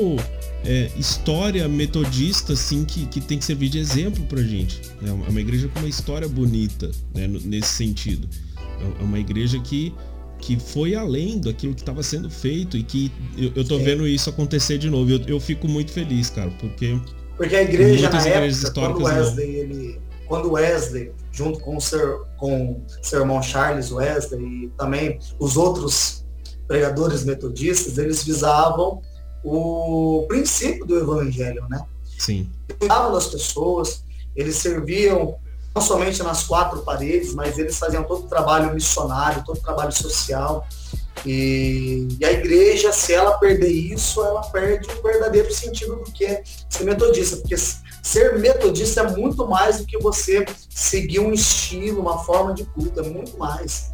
[0.63, 4.81] é, história metodista, assim, que, que tem que servir de exemplo pra gente.
[5.05, 7.27] É uma igreja com uma história bonita, né?
[7.27, 8.27] Nesse sentido.
[8.99, 9.93] É uma igreja que
[10.37, 13.83] que foi além daquilo que estava sendo feito e que eu, eu tô Sim.
[13.83, 15.09] vendo isso acontecer de novo.
[15.09, 16.99] Eu, eu fico muito feliz, cara, porque
[17.37, 19.53] porque a igreja na época, quando Wesley, não.
[19.53, 25.57] ele, quando Wesley junto com o, seu, com seu irmão Charles Wesley e também os
[25.57, 26.25] outros
[26.65, 29.01] pregadores metodistas, eles visavam
[29.43, 31.85] o princípio do evangelho, né?
[32.17, 32.49] Sim.
[32.79, 35.37] Cuidavam das pessoas, eles serviam
[35.75, 39.91] não somente nas quatro paredes, mas eles faziam todo o trabalho missionário, todo o trabalho
[39.91, 40.65] social.
[41.25, 46.23] E, e, a igreja, se ela perder isso, ela perde o verdadeiro sentido do que
[46.23, 52.01] é ser metodista, porque ser metodista é muito mais do que você seguir um estilo,
[52.01, 53.93] uma forma de culto, é muito mais.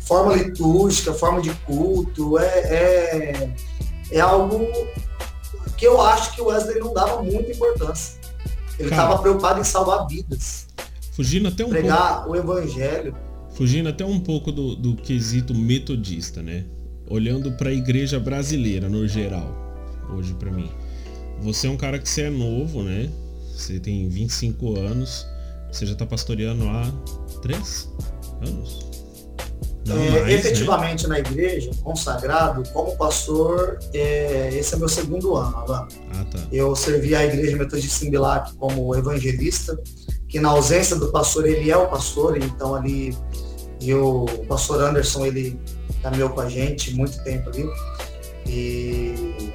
[0.00, 3.54] Forma litúrgica, forma de culto, é, é,
[4.10, 4.66] é algo
[5.76, 8.18] que eu acho que o Wesley não dava muita importância.
[8.80, 10.66] Ele estava preocupado em salvar vidas.
[11.12, 12.30] Fugindo até um pregar pouco...
[12.30, 13.16] o evangelho.
[13.50, 16.64] Fugindo até um pouco do, do quesito metodista, né?
[17.08, 19.54] Olhando para a igreja brasileira no geral,
[20.10, 20.68] hoje para mim.
[21.42, 23.08] Você é um cara que você é novo, né?
[23.54, 25.24] Você tem 25 anos,
[25.70, 26.90] você já está pastoreando há
[27.42, 27.88] 3
[28.46, 28.88] anos?
[29.86, 30.32] Não, é, mais, né?
[30.34, 31.08] efetivamente né?
[31.14, 35.88] na igreja, consagrado, como pastor, é, esse é meu segundo ano, Alan.
[36.12, 36.38] Ah, tá.
[36.52, 39.78] Eu servi a igreja metodista em Bilac como evangelista,
[40.28, 43.16] que na ausência do pastor, ele é o pastor, então ali
[43.80, 45.58] e o pastor Anderson, ele
[46.02, 47.68] caminhou com a gente muito tempo ali.
[48.46, 49.52] E,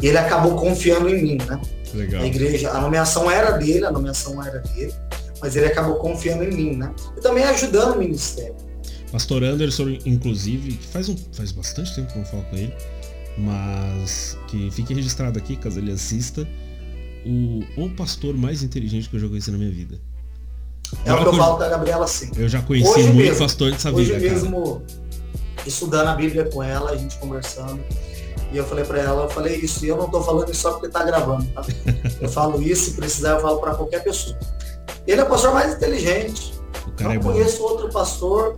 [0.00, 1.60] e ele acabou confiando em mim, né?
[1.94, 2.22] Legal.
[2.22, 4.92] A igreja, a nomeação era dele, a nomeação era dele,
[5.46, 6.92] mas ele acabou confiando em mim, né?
[7.16, 8.56] E também ajudando o ministério.
[9.12, 12.74] Pastor Anderson, inclusive, faz, um, faz bastante tempo que eu não falo com ele,
[13.38, 16.46] mas que fique registrado aqui, caso ele assista,
[17.24, 20.00] o, o pastor mais inteligente que eu já conheci na minha vida.
[21.04, 22.28] É o que eu falo da Gabriela sim.
[22.36, 24.16] Eu já conheci hoje muito mesmo, pastor dessa hoje vida.
[24.16, 24.82] Hoje mesmo,
[25.54, 25.68] cara.
[25.68, 27.80] estudando a Bíblia com ela, a gente conversando.
[28.52, 30.72] E eu falei para ela, eu falei isso, e eu não tô falando isso só
[30.72, 31.62] porque tá gravando, tá?
[32.20, 34.38] Eu falo isso, se precisar, eu falo para qualquer pessoa.
[35.06, 36.54] Ele é o pastor mais inteligente.
[37.00, 38.56] não é conheço outro pastor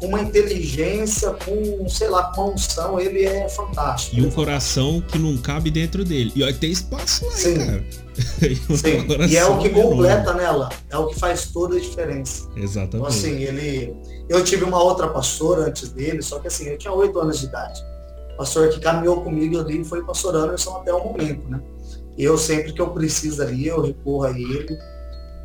[0.00, 4.16] com uma inteligência, com, sei lá, com uma unção, ele é fantástico.
[4.16, 6.32] E um coração que não cabe dentro dele.
[6.34, 7.58] E tem espaço lá, Sim.
[7.58, 7.84] cara.
[8.76, 9.28] Sim.
[9.28, 12.48] E é o que completa nela, é o que faz toda a diferença.
[12.56, 12.96] Exatamente.
[12.96, 13.94] Então, assim, ele.
[14.28, 17.46] Eu tive uma outra pastora antes dele, só que assim, eu tinha oito anos de
[17.46, 17.80] idade.
[18.34, 21.60] O pastor que caminhou comigo ali foi o pastor Anderson até o momento, né?
[22.16, 24.78] Eu sempre que eu preciso ali, eu recorro a ele.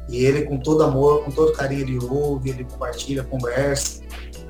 [0.10, 4.02] E ele, com todo amor, com todo carinho, ele ouve, ele compartilha, conversa.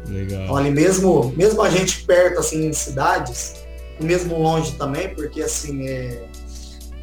[0.08, 0.44] Legal.
[0.44, 3.56] Então, ali mesmo, mesmo a gente perto, assim, em cidades,
[4.00, 6.28] mesmo longe também, porque assim, é,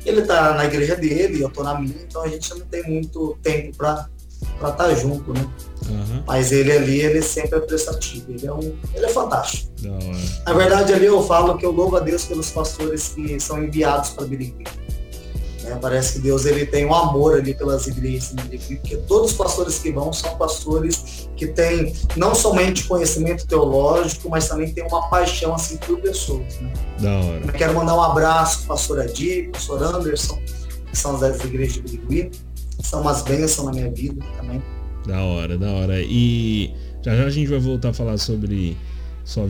[0.04, 3.36] ele tá na igreja dele, eu tô na minha, então a gente não tem muito
[3.42, 4.08] tempo para
[4.54, 5.46] estar tá junto, né?
[5.88, 6.22] Uhum.
[6.26, 9.72] Mas ele ali, ele sempre é prestativo, ele é, um, ele é fantástico.
[10.46, 14.10] Na verdade, ali eu falo que eu louvo a Deus pelos pastores que são enviados
[14.10, 14.64] para Birigui.
[15.72, 15.78] Né?
[15.80, 18.44] Parece que Deus ele tem um amor ali pelas igrejas, né?
[18.66, 24.48] porque todos os pastores que vão são pastores que têm não somente conhecimento teológico, mas
[24.48, 26.60] também têm uma paixão assim por pessoas.
[26.60, 26.72] Né?
[27.00, 27.46] Da hora.
[27.46, 30.38] Eu quero mandar um abraço para pastor Adi, pastor Anderson,
[30.90, 32.30] que são das igrejas de Birigui.
[32.82, 34.62] São umas bênçãos na minha vida também.
[35.06, 36.00] Da hora, da hora.
[36.00, 38.76] E já já a gente vai voltar a falar sobre
[39.24, 39.46] só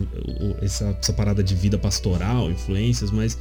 [0.61, 3.37] essa, essa parada de vida pastoral, influências, mas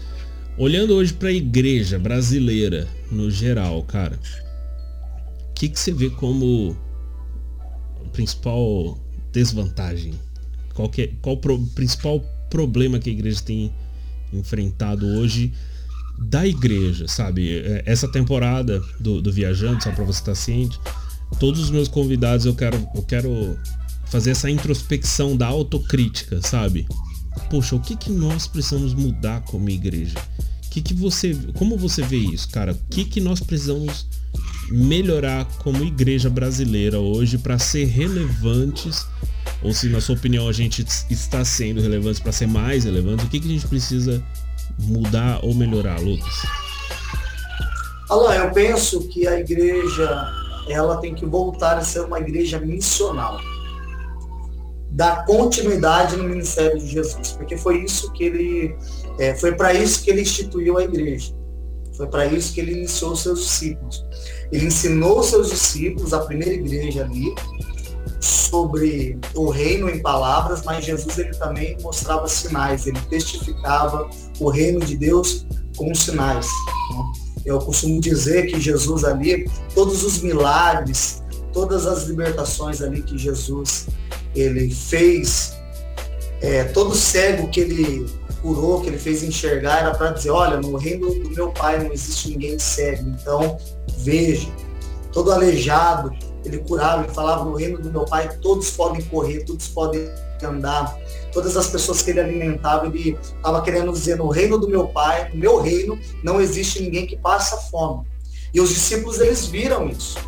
[0.59, 4.19] Olhando hoje para a igreja brasileira no geral, cara,
[5.49, 6.77] o que, que você vê como
[8.05, 8.99] a principal
[9.33, 10.13] desvantagem?
[10.75, 13.73] Qual, que é, qual o pro, principal problema que a igreja tem
[14.31, 15.53] enfrentado hoje
[16.19, 17.59] da igreja, sabe?
[17.59, 20.79] É, essa temporada do, do Viajando, só para você estar ciente,
[21.41, 23.59] todos os meus convidados eu quero, eu quero
[24.07, 26.87] fazer essa introspecção da autocrítica, sabe?
[27.51, 30.19] Poxa, o que, que nós precisamos mudar como igreja?
[30.71, 32.73] Que que você, como você vê isso, cara?
[32.73, 34.07] O que, que nós precisamos
[34.71, 39.07] melhorar como igreja brasileira hoje para ser relevantes?
[39.63, 43.29] Ou se na sua opinião a gente está sendo relevante para ser mais relevante, o
[43.29, 44.23] que, que a gente precisa
[44.79, 46.35] mudar ou melhorar, Lucas?
[48.09, 50.29] Alain, eu penso que a igreja
[50.69, 53.39] ela tem que voltar a ser uma igreja missional
[54.93, 58.77] dar continuidade no ministério de Jesus, porque foi isso que ele,
[59.19, 61.35] é, foi para isso que ele instituiu a igreja,
[61.97, 64.05] foi para isso que ele iniciou seus discípulos.
[64.51, 67.35] Ele ensinou seus discípulos, a primeira igreja ali,
[68.21, 74.81] sobre o reino em palavras, mas Jesus ele também mostrava sinais, ele testificava o reino
[74.81, 76.47] de Deus com sinais.
[76.47, 77.13] Né?
[77.47, 83.87] Eu costumo dizer que Jesus ali, todos os milagres, todas as libertações ali que Jesus
[84.35, 85.57] ele fez,
[86.41, 88.07] é, todo cego que ele
[88.41, 91.93] curou, que ele fez enxergar, era para dizer, olha, no reino do meu pai não
[91.93, 93.57] existe ninguém cego, então
[93.99, 94.49] veja.
[95.13, 96.13] Todo aleijado,
[96.45, 100.09] ele curava, ele falava, no reino do meu pai todos podem correr, todos podem
[100.43, 100.99] andar.
[101.33, 105.31] Todas as pessoas que ele alimentava, ele estava querendo dizer, no reino do meu pai,
[105.33, 108.07] no meu reino, não existe ninguém que passa fome.
[108.53, 110.19] E os discípulos, eles viram isso.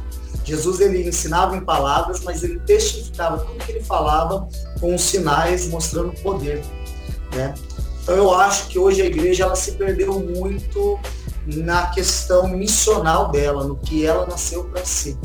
[0.44, 4.46] Jesus ele ensinava em palavras, mas ele testificava tudo que ele falava
[4.78, 6.62] com sinais mostrando poder,
[7.34, 7.54] né?
[8.02, 11.00] Então eu acho que hoje a igreja ela se perdeu muito
[11.46, 15.16] na questão missional dela, no que ela nasceu para ser.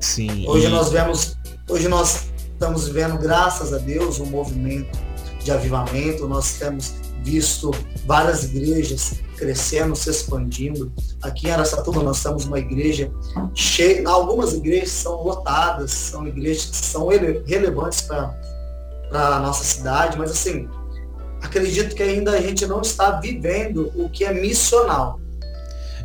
[0.00, 0.48] Sim.
[0.48, 1.36] Hoje nós vemos,
[1.68, 4.98] hoje nós estamos vendo, graças a Deus, um movimento
[5.44, 6.26] de avivamento.
[6.26, 7.70] Nós temos visto
[8.04, 10.92] várias igrejas crescendo, se expandindo.
[11.22, 13.10] Aqui em Aracatuba nós temos uma igreja
[13.54, 18.36] cheia, algumas igrejas são lotadas, são igrejas que são relevantes para
[19.10, 20.68] a nossa cidade, mas assim,
[21.40, 25.18] acredito que ainda a gente não está vivendo o que é missional.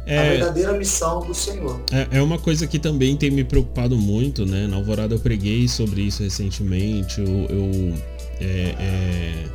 [0.07, 1.81] É, a verdadeira missão do Senhor.
[1.91, 4.67] É, é, uma coisa que também tem me preocupado muito, né?
[4.67, 7.19] Na Alvorada eu preguei sobre isso recentemente.
[7.19, 7.93] Eu, eu
[8.39, 9.45] é, é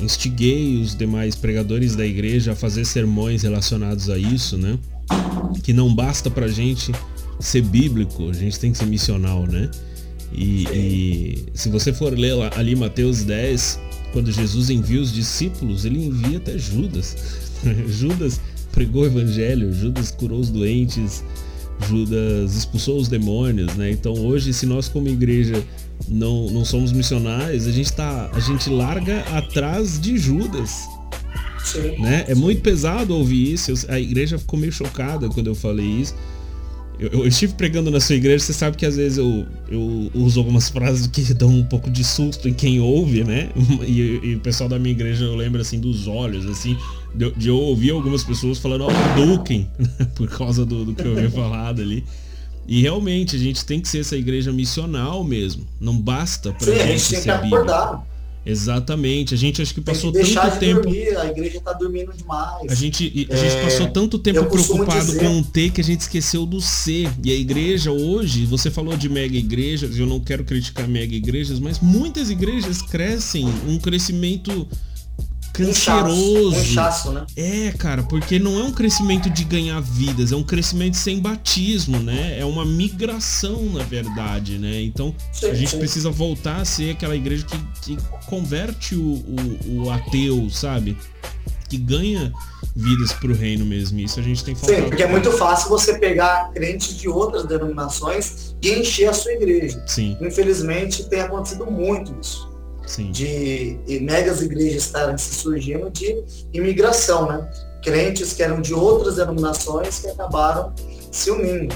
[0.00, 4.78] instiguei os demais pregadores da igreja a fazer sermões relacionados a isso, né?
[5.62, 6.92] Que não basta pra gente
[7.40, 9.70] ser bíblico, a gente tem que ser missional, né?
[10.32, 13.80] E, e se você for ler ali Mateus 10,
[14.12, 17.16] quando Jesus envia os discípulos, ele envia até Judas.
[17.88, 18.40] Judas
[18.72, 21.24] pregou o evangelho, Judas curou os doentes,
[21.88, 23.90] Judas expulsou os demônios, né?
[23.90, 25.62] Então hoje, se nós como igreja
[26.08, 30.86] não, não somos missionários, a gente tá, a gente larga atrás de Judas.
[31.64, 31.98] Sim.
[31.98, 32.24] Né?
[32.28, 33.72] É muito pesado ouvir isso.
[33.88, 36.14] A igreja ficou meio chocada quando eu falei isso.
[36.98, 40.40] Eu, eu, estive pregando na sua igreja, você sabe que às vezes eu, eu uso
[40.40, 43.50] algumas frases que dão um pouco de susto em quem ouve, né?
[43.86, 46.76] E, e o pessoal da minha igreja eu lembro assim dos olhos, assim,
[47.14, 51.12] de, de eu ouvir algumas pessoas falando, ó, oh, por causa do, do que eu
[51.12, 52.02] havia falado ali.
[52.68, 55.66] E realmente a gente tem que ser essa igreja missional mesmo.
[55.80, 58.06] Não basta pra Sim, gente, a gente tem que acordar.
[58.46, 59.34] Exatamente.
[59.34, 60.82] A gente acho que passou que tanto de tempo.
[60.82, 62.70] Dormir, a igreja tá dormindo demais.
[62.70, 63.36] A gente, a é...
[63.36, 65.18] gente passou tanto tempo preocupado dizer...
[65.18, 67.08] com o T que a gente esqueceu do C.
[67.24, 71.58] E a igreja hoje, você falou de mega igrejas, eu não quero criticar mega igrejas,
[71.58, 74.68] mas muitas igrejas crescem um crescimento
[75.56, 76.56] canceroso.
[76.56, 77.26] Um chasso, né?
[77.36, 81.98] É, cara, porque não é um crescimento de ganhar vidas, é um crescimento sem batismo,
[81.98, 82.38] né?
[82.38, 84.82] É uma migração, na verdade, né?
[84.82, 85.78] Então sim, a gente sim.
[85.78, 90.96] precisa voltar a ser aquela igreja que, que converte o, o, o, ateu, sabe?
[91.68, 92.32] Que ganha
[92.74, 93.98] vidas pro reino mesmo.
[93.98, 94.76] Isso a gente tem falado.
[94.76, 99.32] Sim, porque é muito fácil você pegar crentes de outras denominações e encher a sua
[99.32, 99.82] igreja.
[99.86, 100.16] Sim.
[100.20, 102.55] Infelizmente tem acontecido muito isso.
[102.86, 103.10] Sim.
[103.10, 107.50] de megas igrejas estarem se surgindo de imigração, né?
[107.82, 110.72] Crentes que eram de outras denominações que acabaram
[111.10, 111.74] se unindo.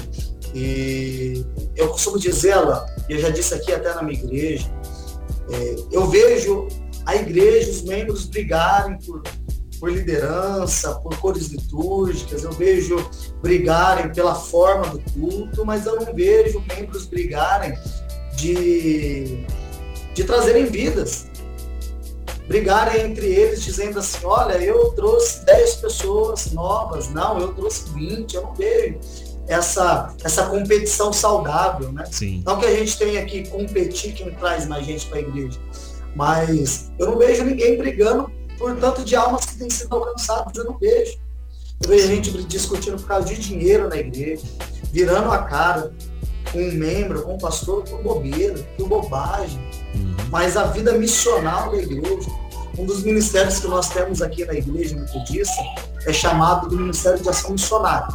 [0.53, 1.45] E
[1.75, 2.55] eu costumo dizer,
[3.09, 4.69] e eu já disse aqui até na minha igreja,
[5.49, 6.67] é, eu vejo
[7.05, 9.21] a igreja, os membros brigarem por,
[9.79, 12.97] por liderança, por cores litúrgicas, eu vejo
[13.41, 17.77] brigarem pela forma do culto, mas eu não vejo membros brigarem
[18.35, 19.45] de
[20.13, 21.27] de trazerem vidas.
[22.47, 28.35] Brigarem entre eles dizendo assim, olha, eu trouxe 10 pessoas novas, não, eu trouxe 20,
[28.35, 28.99] eu não vejo
[29.47, 32.05] essa, essa competição saudável, né?
[32.11, 32.43] Sim.
[32.45, 35.59] Não que a gente tenha que competir quem traz mais gente para a igreja,
[36.15, 40.65] mas eu não vejo ninguém brigando por tanto de almas que têm sido alcançadas, eu
[40.65, 41.17] não vejo.
[41.81, 44.43] Eu vejo gente discutindo por causa de dinheiro na igreja,
[44.91, 45.91] virando a cara
[46.51, 49.59] com um membro, com um pastor, por bobeira, por bobagem.
[50.29, 52.29] Mas a vida missional da igreja,
[52.77, 55.61] um dos ministérios que nós temos aqui na igreja metodista,
[56.07, 58.07] é chamado do Ministério de Ação Missionária,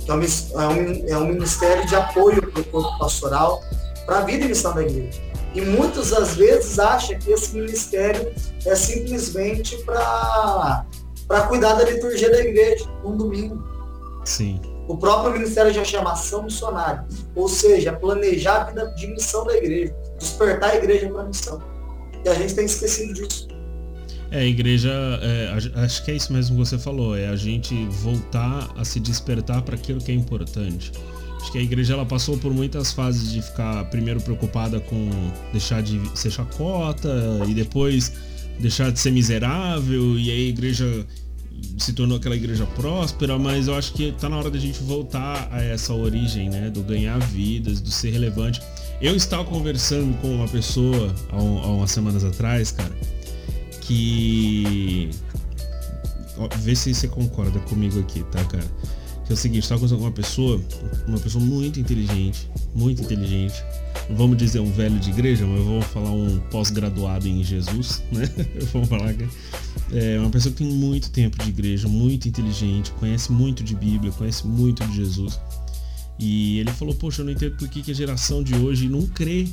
[0.00, 3.62] que é um, é é um ministério de apoio para o corpo pastoral,
[4.06, 5.20] para a vida e missão da igreja.
[5.54, 8.32] E muitas das vezes acha que esse ministério
[8.64, 10.86] é simplesmente para
[11.48, 13.62] cuidar da liturgia da igreja, um domingo.
[14.24, 14.60] Sim.
[14.88, 19.56] O próprio ministério já chama ação missionária, ou seja, planejar a vida de missão da
[19.56, 21.62] igreja, despertar a igreja para a missão.
[22.24, 23.48] E a gente tem esquecido disso.
[24.30, 27.74] É, a igreja, é, acho que é isso mesmo que você falou, é a gente
[27.86, 30.90] voltar a se despertar para aquilo que é importante.
[31.36, 35.10] Acho que a igreja ela passou por muitas fases de ficar primeiro preocupada com
[35.50, 37.10] deixar de ser chacota
[37.48, 38.12] e depois
[38.58, 41.06] deixar de ser miserável e aí a igreja
[41.78, 45.48] se tornou aquela igreja próspera, mas eu acho que tá na hora da gente voltar
[45.50, 46.70] a essa origem, né?
[46.70, 48.60] Do ganhar vidas, do ser relevante.
[49.00, 52.94] Eu estava conversando com uma pessoa há, um, há umas semanas atrás, cara,
[53.80, 55.10] que.
[56.38, 58.64] Ó, vê se você concorda comigo aqui, tá, cara?
[59.32, 60.60] É o seguinte, estava com uma pessoa,
[61.08, 63.54] uma pessoa muito inteligente, muito inteligente.
[64.10, 68.28] Vamos dizer um velho de igreja, mas vamos falar um pós-graduado em Jesus, né?
[68.70, 69.26] vamos falar que
[69.90, 74.12] é uma pessoa que tem muito tempo de igreja, muito inteligente, conhece muito de Bíblia,
[74.12, 75.40] conhece muito de Jesus.
[76.18, 79.06] E ele falou, poxa, eu não entendo por que, que a geração de hoje não
[79.06, 79.48] crê,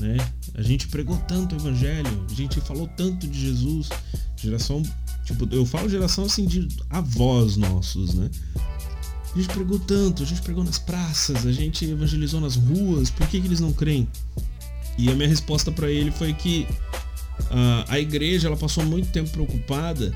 [0.00, 0.16] né?
[0.54, 3.90] A gente pregou tanto o evangelho, a gente falou tanto de Jesus,
[4.38, 4.82] geração,
[5.26, 8.30] tipo, eu falo geração assim de avós nossos, né?
[9.34, 13.26] A gente pregou tanto, a gente pregou nas praças, a gente evangelizou nas ruas, por
[13.28, 14.06] que, que eles não creem?
[14.98, 16.66] E a minha resposta para ele foi que
[17.40, 20.14] uh, a igreja ela passou muito tempo preocupada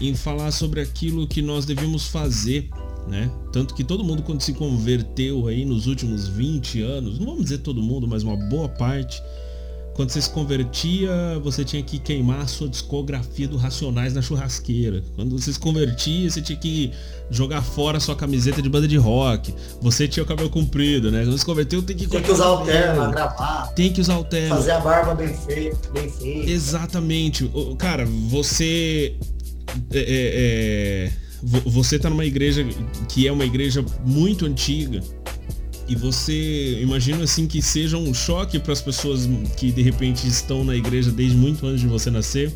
[0.00, 2.68] em falar sobre aquilo que nós devemos fazer,
[3.06, 3.30] né?
[3.52, 7.58] Tanto que todo mundo quando se converteu aí nos últimos 20 anos, não vamos dizer
[7.58, 9.22] todo mundo, mas uma boa parte,
[9.98, 11.10] quando você se convertia,
[11.42, 15.02] você tinha que queimar a sua discografia do Racionais na churrasqueira.
[15.16, 16.92] Quando você se convertia, você tinha que
[17.28, 19.52] jogar fora a sua camiseta de banda de rock.
[19.82, 21.22] Você tinha o cabelo comprido, né?
[21.22, 23.66] Quando você se converteu, tem que Tem que usar o terno, gravar.
[23.74, 24.54] Tem que usar o terno.
[24.54, 26.48] Fazer a barba bem feita, bem feita.
[26.48, 27.50] Exatamente.
[27.76, 29.16] Cara, você
[29.92, 31.12] é, é, é
[31.66, 32.64] você tá numa igreja
[33.08, 35.00] que é uma igreja muito antiga
[35.88, 40.62] E você imagina assim que seja um choque para as pessoas que de repente estão
[40.62, 42.52] na igreja desde muito antes de você nascer.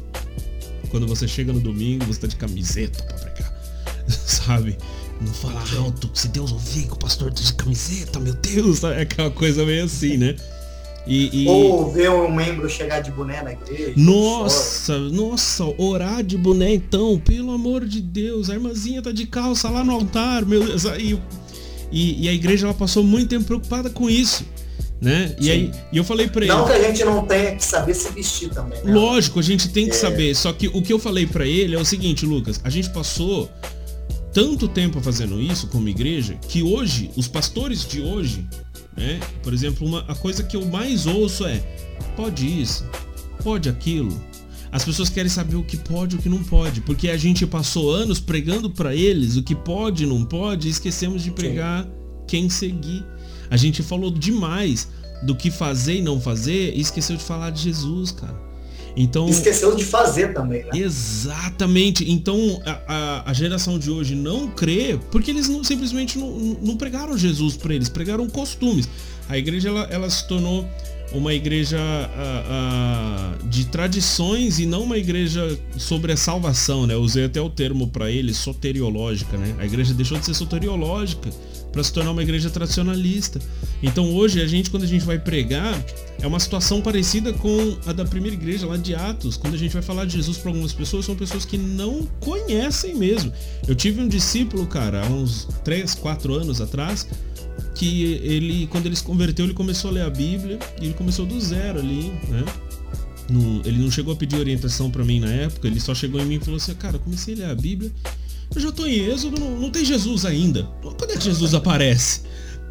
[0.90, 3.54] Quando você chega no domingo, você tá de camiseta para pregar.
[4.06, 4.76] Sabe?
[5.18, 9.00] Não fala alto, se Deus ouvir que o pastor tá de camiseta, meu Deus, é
[9.00, 10.36] aquela coisa meio assim, né?
[11.06, 11.48] E, e...
[11.48, 13.92] Ou ver um membro chegar de boné na igreja.
[13.96, 19.68] Nossa, nossa, orar de boné então, pelo amor de Deus, a irmãzinha tá de calça
[19.68, 20.84] lá no altar, meu Deus.
[20.84, 21.18] E,
[21.92, 24.44] e, e a igreja ela passou muito tempo preocupada com isso.
[25.00, 25.34] Né?
[25.40, 26.54] E aí e eu falei para ele.
[26.54, 28.82] Não que a gente não tenha que saber se vestir também.
[28.82, 28.92] Né?
[28.92, 29.98] Lógico, a gente tem que é...
[29.98, 30.34] saber.
[30.34, 33.50] Só que o que eu falei para ele é o seguinte, Lucas, a gente passou
[34.32, 38.46] tanto tempo fazendo isso como igreja que hoje os pastores de hoje
[38.96, 39.20] né?
[39.42, 41.60] Por exemplo, uma, a coisa que eu mais ouço é
[42.16, 42.86] pode isso,
[43.42, 44.22] pode aquilo.
[44.72, 47.46] As pessoas querem saber o que pode e o que não pode, porque a gente
[47.46, 51.84] passou anos pregando para eles o que pode e não pode e esquecemos de pregar
[51.84, 51.90] Sim.
[52.26, 53.04] quem seguir.
[53.50, 54.88] A gente falou demais
[55.22, 58.40] do que fazer e não fazer e esqueceu de falar de Jesus, cara.
[58.96, 60.70] Então, Esqueceu de fazer também, né?
[60.74, 62.10] Exatamente.
[62.10, 66.30] Então a, a, a geração de hoje não crê porque eles não, simplesmente não,
[66.62, 68.88] não pregaram Jesus para eles, pregaram costumes.
[69.28, 70.68] A igreja ela, ela se tornou
[71.14, 76.94] uma igreja a, a, de tradições e não uma igreja sobre a salvação, né?
[76.94, 79.54] Eu usei até o termo para eles, soteriológica, né?
[79.58, 81.30] A igreja deixou de ser soteriológica
[81.72, 83.40] para se tornar uma igreja tradicionalista.
[83.82, 85.82] Então hoje a gente, quando a gente vai pregar,
[86.20, 89.36] é uma situação parecida com a da primeira igreja lá de Atos.
[89.36, 92.94] Quando a gente vai falar de Jesus para algumas pessoas, são pessoas que não conhecem
[92.94, 93.32] mesmo.
[93.66, 97.06] Eu tive um discípulo, cara, há uns 3, 4 anos atrás,
[97.74, 101.24] que ele, quando ele se converteu, ele começou a ler a Bíblia e ele começou
[101.26, 102.44] do zero ali, né?
[103.64, 106.34] ele não chegou a pedir orientação para mim na época, ele só chegou em mim
[106.34, 107.90] e falou assim, cara, comecei a ler a Bíblia
[108.54, 110.64] eu já tô em Êxodo, não, não tem Jesus ainda.
[110.82, 112.22] Quando é que Jesus aparece?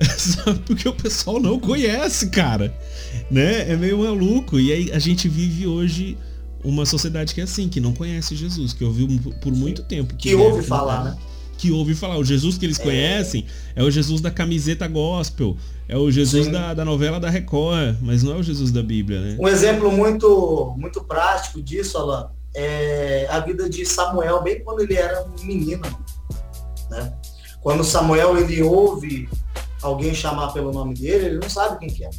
[0.65, 2.75] Porque o pessoal não conhece, cara.
[3.29, 3.71] Né?
[3.71, 4.59] É meio maluco.
[4.59, 6.17] E aí a gente vive hoje
[6.63, 9.07] uma sociedade que é assim, que não conhece Jesus, que ouviu
[9.41, 10.15] por muito tempo.
[10.15, 11.17] Que, que ouve falar, né?
[11.62, 12.18] Que ouve falar.
[12.18, 12.84] O Jesus que eles é...
[12.84, 13.45] conhecem
[13.76, 15.55] é o Jesus da camiseta gospel,
[15.88, 19.22] é o Jesus da, da, novela da Record, mas não é o Jesus da Bíblia,
[19.22, 19.38] né?
[19.39, 24.95] Um exemplo muito, muito prático disso, Alan, é, a vida de Samuel, bem quando ele
[24.95, 25.84] era um menino.
[26.89, 27.14] Né?
[27.62, 29.30] Quando Samuel ele ouve
[29.84, 32.09] alguém chamar pelo nome dele, ele não sabe quem que é.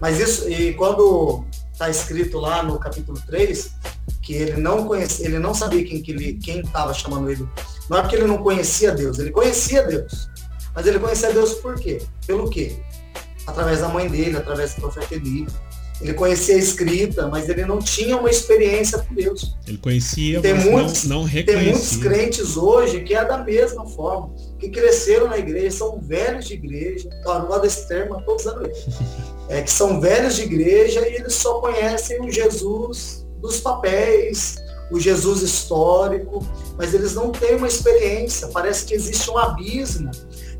[0.00, 3.74] Mas isso, e quando está escrito lá no capítulo 3,
[4.22, 7.46] que ele não conhecia, ele não sabia quem que ele, quem estava chamando ele.
[7.88, 10.28] Não é porque ele não conhecia Deus, ele conhecia Deus.
[10.74, 12.02] Mas ele conhecia Deus por quê?
[12.26, 12.76] Pelo quê?
[13.46, 15.46] Através da mãe dele, através do profeta Eli.
[16.00, 19.56] Ele conhecia a escrita, mas ele não tinha uma experiência com Deus.
[19.66, 21.64] Ele conhecia, tem mas muitos, não, não reconhecia.
[21.64, 26.46] Tem muitos crentes hoje que é da mesma forma, que cresceram na igreja, são velhos
[26.46, 27.08] de igreja.
[27.24, 28.70] Ó, não gosto desse termo, todos usando
[29.48, 34.56] É que são velhos de igreja e eles só conhecem o Jesus dos papéis,
[34.90, 38.48] o Jesus histórico, mas eles não têm uma experiência.
[38.48, 40.10] Parece que existe um abismo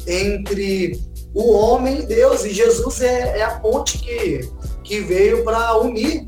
[0.07, 1.01] entre
[1.35, 4.49] o homem e Deus, e Jesus é, é a ponte que
[4.87, 6.25] que veio para unir,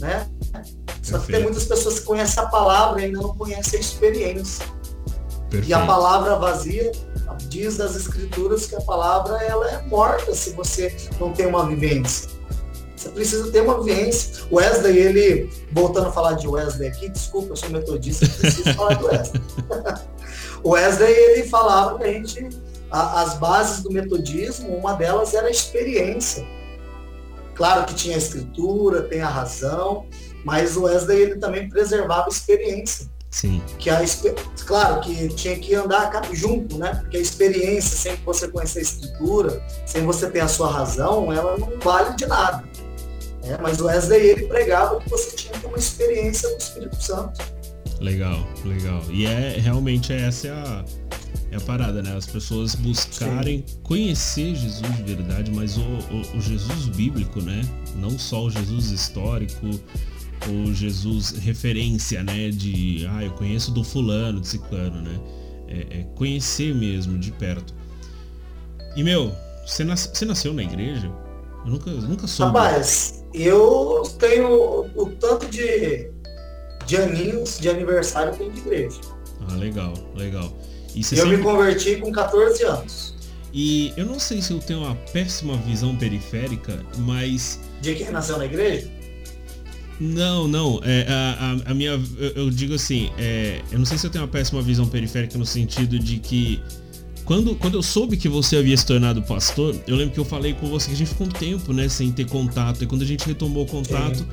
[0.00, 0.26] né?
[1.02, 4.64] Só que tem muitas pessoas que conhecem a palavra e ainda não conhecem a experiência.
[5.50, 5.68] Perfeito.
[5.68, 6.90] E a palavra vazia
[7.48, 12.30] diz das escrituras que a palavra ela é morta se você não tem uma vivência.
[13.04, 14.44] Você precisa ter uma vivência.
[14.50, 18.94] O Wesley, ele, voltando a falar de Wesley aqui, desculpa, eu sou metodista, preciso falar
[18.94, 19.42] do Wesley.
[20.64, 22.48] o Wesley, ele falava que a gente,
[22.90, 26.46] a, as bases do metodismo, uma delas era a experiência.
[27.54, 30.06] Claro que tinha a escritura, tem a razão,
[30.42, 33.06] mas o Wesley ele também preservava a experiência.
[33.30, 33.62] Sim.
[33.78, 34.00] Que a,
[34.64, 36.94] claro que tinha que andar junto, né?
[37.02, 41.58] Porque a experiência, sem você conhecer a escritura, sem você ter a sua razão, ela
[41.58, 42.64] não vale de nada.
[43.44, 47.02] É, mas o Wesley ele pregava que você tinha que ter uma experiência do Espírito
[47.02, 47.40] Santo.
[48.00, 49.02] Legal, legal.
[49.10, 50.84] E é realmente essa é a,
[51.50, 52.16] é a parada, né?
[52.16, 53.78] As pessoas buscarem Sim.
[53.82, 57.62] conhecer Jesus de verdade, mas o, o, o, Jesus bíblico, né?
[57.96, 59.66] Não só o Jesus histórico,
[60.48, 62.50] o Jesus referência, né?
[62.50, 65.20] De, ah, eu conheço do fulano, de ciclano, né?
[65.68, 67.74] É, é conhecer mesmo, de perto.
[68.96, 69.32] E, meu,
[69.66, 71.10] você, nas, você nasceu na igreja?
[71.64, 72.58] Eu nunca, nunca soube.
[72.58, 76.10] Rapaz, eu tenho o tanto de,
[76.86, 79.00] de aninhos de aniversário que de igreja.
[79.48, 80.52] Ah, legal, legal
[80.96, 81.36] eu sempre...
[81.36, 83.14] me converti com 14 anos.
[83.52, 87.60] E eu não sei se eu tenho uma péssima visão periférica, mas.
[87.80, 88.90] De quem nasceu na igreja?
[90.00, 90.80] Não, não.
[90.84, 91.92] É, a, a, a minha.
[92.18, 95.38] Eu, eu, digo assim, é, eu não sei se eu tenho uma péssima visão periférica
[95.38, 96.60] no sentido de que
[97.24, 100.52] quando, quando eu soube que você havia se tornado pastor, eu lembro que eu falei
[100.52, 102.84] com você que a gente ficou um tempo, né, sem ter contato.
[102.84, 104.26] E quando a gente retomou o contato,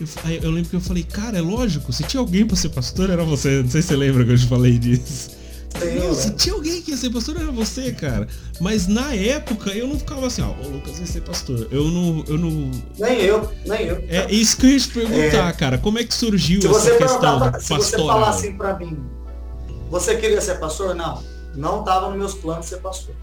[0.00, 0.06] eu,
[0.42, 3.24] eu, lembro que eu falei, cara, é lógico, se tinha alguém pra ser pastor, era
[3.24, 3.62] você.
[3.62, 5.30] Não sei se você lembra que eu te falei disso.
[5.78, 8.26] Sim, não, se tinha alguém que ia ser pastor, era você, cara.
[8.60, 11.68] Mas na época eu não ficava assim, ó, o Lucas vai ser pastor.
[11.70, 12.24] Eu não.
[12.28, 12.70] Eu não...
[12.98, 14.04] Nem eu, nem eu.
[14.08, 15.52] É isso que eu ia te perguntar, é...
[15.52, 15.78] cara.
[15.78, 18.96] Como é que surgiu se essa questão pra, Se você falar assim pra mim,
[19.90, 20.94] você queria ser pastor?
[20.94, 21.33] Não.
[21.54, 23.14] Não estava nos meus planos ser pastor.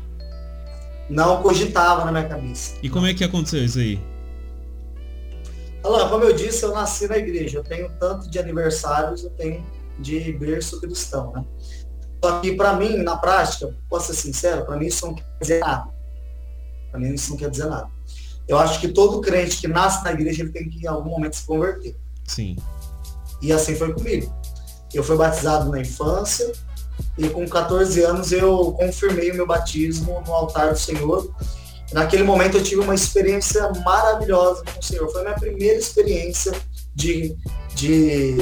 [1.09, 2.75] Não cogitava na minha cabeça.
[2.81, 4.01] E como é que aconteceu isso aí?
[5.83, 7.57] Olha, como eu disse, eu nasci na igreja.
[7.57, 9.65] Eu tenho tanto de aniversários, eu tenho
[9.99, 11.45] de berço cristão, né?
[12.23, 15.59] Só que para mim, na prática, posso ser sincero, para mim isso não quer dizer
[15.59, 15.89] nada.
[16.91, 17.89] Para mim isso não quer dizer nada.
[18.47, 21.35] Eu acho que todo crente que nasce na igreja, ele tem que em algum momento
[21.35, 21.95] se converter.
[22.27, 22.55] Sim.
[23.41, 24.31] E assim foi comigo.
[24.93, 26.51] Eu fui batizado na infância,
[27.17, 31.33] e com 14 anos eu confirmei o meu batismo no altar do Senhor.
[31.91, 35.11] Naquele momento eu tive uma experiência maravilhosa com o Senhor.
[35.11, 36.53] Foi a minha primeira experiência
[36.95, 37.35] de,
[37.75, 38.37] de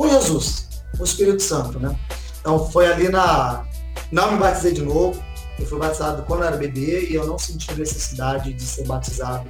[0.00, 1.94] com Jesus, o Espírito Santo, né?
[2.40, 3.66] Então foi ali na.
[4.10, 5.22] Não me batizei de novo.
[5.58, 9.46] Eu fui batizado quando era bebê e eu não senti necessidade de ser batizado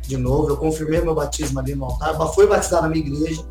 [0.00, 0.50] de novo.
[0.50, 2.16] Eu confirmei meu batismo ali no altar.
[2.34, 3.44] Fui batizado na minha igreja.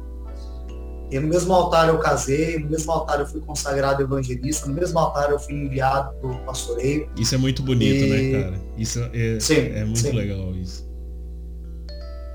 [1.12, 4.98] E no mesmo altar eu casei, no mesmo altar eu fui consagrado evangelista, no mesmo
[4.98, 7.10] altar eu fui enviado para o pastoreio.
[7.18, 8.32] Isso é muito bonito, né, e...
[8.32, 8.62] né, cara?
[8.78, 10.12] Isso é, sim, é muito sim.
[10.12, 10.90] legal isso.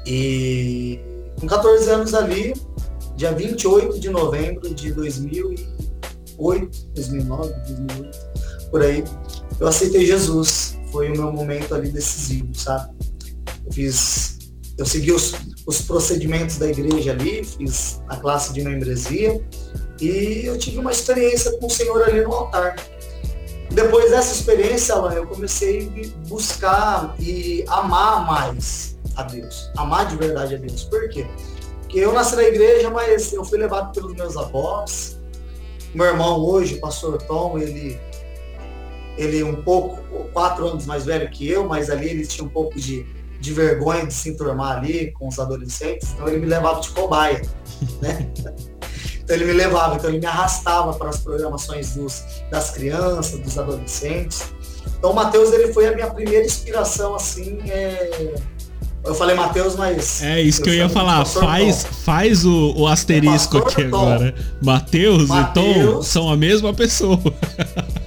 [0.06, 1.00] E
[1.40, 2.52] com 14 anos ali,
[3.16, 8.18] dia 28 de novembro de 2008, 2009, 2008,
[8.70, 9.02] por aí,
[9.58, 10.78] eu aceitei Jesus.
[10.92, 12.94] Foi o meu momento ali decisivo, sabe?
[13.64, 14.38] Eu fiz,
[14.76, 15.34] eu segui os,
[15.66, 19.44] os procedimentos da igreja ali, fiz a classe de membresia
[20.00, 22.76] e eu tive uma experiência com o Senhor ali no altar.
[23.70, 30.16] Depois dessa experiência, Alan, eu comecei a buscar e amar mais a Deus, amar de
[30.16, 30.84] verdade a Deus.
[30.84, 31.26] Por quê?
[31.80, 35.18] Porque eu nasci na igreja, mas eu fui levado pelos meus avós.
[35.92, 37.98] Meu irmão hoje, o pastor Tom, ele
[39.18, 39.96] ele um pouco,
[40.32, 43.06] quatro anos mais velho que eu, mas ali ele tinha um pouco de
[43.40, 47.42] de vergonha de se enturmar ali com os adolescentes, então ele me levava de cobaia,
[48.00, 48.28] né?
[49.26, 53.58] Então ele me levava, então ele me arrastava para as programações dos, das crianças, dos
[53.58, 54.52] adolescentes.
[54.96, 57.58] Então o Matheus ele foi a minha primeira inspiração assim.
[57.68, 58.34] É...
[59.04, 60.22] Eu falei Matheus, mas.
[60.22, 61.24] É isso que eu ia falar.
[61.24, 63.98] Faz, faz o, o asterisco aqui Tom.
[63.98, 64.34] agora.
[64.62, 67.20] Matheus e Tom são a mesma pessoa.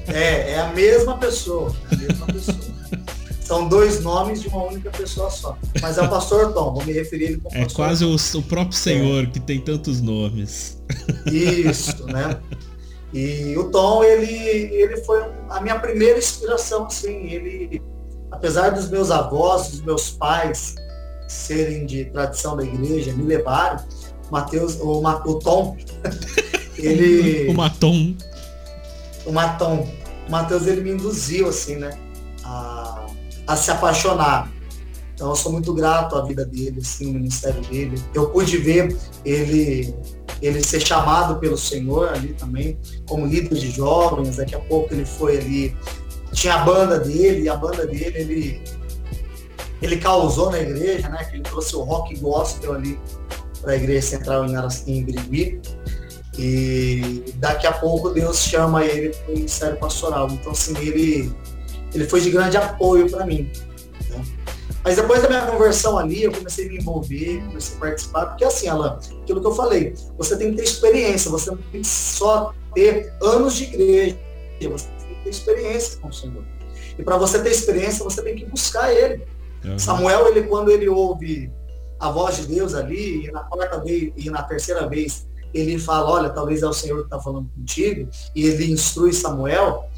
[0.07, 1.73] É, é a mesma pessoa.
[1.91, 2.57] A mesma pessoa.
[3.49, 5.57] São dois nomes de uma única pessoa só.
[5.81, 8.77] Mas é o pastor Tom, vou me referir ele como É quase o, o, próprio
[8.77, 9.25] Senhor é.
[9.25, 10.79] que tem tantos nomes.
[11.25, 12.39] Isso, né?
[13.11, 17.25] E o Tom, ele, ele foi a minha primeira inspiração, assim.
[17.25, 17.81] Ele,
[18.29, 20.75] apesar dos meus avós, dos meus pais
[21.27, 23.83] serem de tradição da igreja, me levaram,
[24.29, 25.75] Mateus, o, o Tom,
[26.77, 27.49] ele...
[27.49, 28.15] o Matom.
[29.25, 29.89] O Matom.
[30.27, 31.97] O Mateus, ele me induziu, assim, né?
[32.43, 33.08] A
[33.49, 34.51] a se apaixonar.
[35.15, 37.99] Então eu sou muito grato à vida dele, assim, o ministério dele.
[38.13, 38.95] Eu pude ver
[39.25, 39.93] ele
[40.41, 45.03] ele ser chamado pelo Senhor ali também, como líder de jovens, daqui a pouco ele
[45.03, 45.77] foi ali,
[46.31, 48.63] tinha a banda dele, e a banda dele ele,
[49.81, 51.25] ele causou na igreja, né?
[51.25, 52.97] Que ele trouxe o rock gospel ali
[53.61, 55.05] para a igreja central em Aracim.
[56.37, 60.29] E daqui a pouco Deus chama ele para o ministério pastoral.
[60.31, 61.35] Então, assim, ele
[61.93, 63.51] ele foi de grande apoio para mim.
[64.09, 64.25] Né?
[64.83, 68.45] Mas depois da minha conversão ali, eu comecei a me envolver, comecei a participar, porque
[68.45, 71.87] assim, Alan, aquilo que eu falei, você tem que ter experiência, você não tem que
[71.87, 74.17] só ter anos de igreja,
[74.61, 76.43] você tem que ter experiência com o Senhor.
[76.97, 79.23] E para você ter experiência, você tem que buscar Ele.
[79.63, 79.77] Uhum.
[79.77, 81.51] Samuel, ele quando ele ouve
[81.99, 86.09] a voz de Deus ali, e na quarta vez e na terceira vez, ele fala,
[86.09, 89.89] olha, talvez é o Senhor que está falando contigo, e ele instrui Samuel,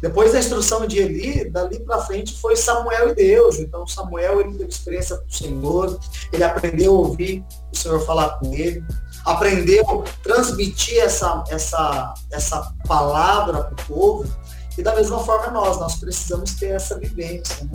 [0.00, 3.58] depois da instrução de Eli, dali para frente foi Samuel e Deus.
[3.58, 6.00] Então Samuel ele teve experiência com o Senhor,
[6.32, 8.82] ele aprendeu a ouvir o Senhor falar com ele,
[9.26, 14.40] aprendeu a transmitir essa, essa, essa palavra para o povo.
[14.78, 17.64] E da mesma forma nós, nós precisamos ter essa vivência.
[17.64, 17.72] Né?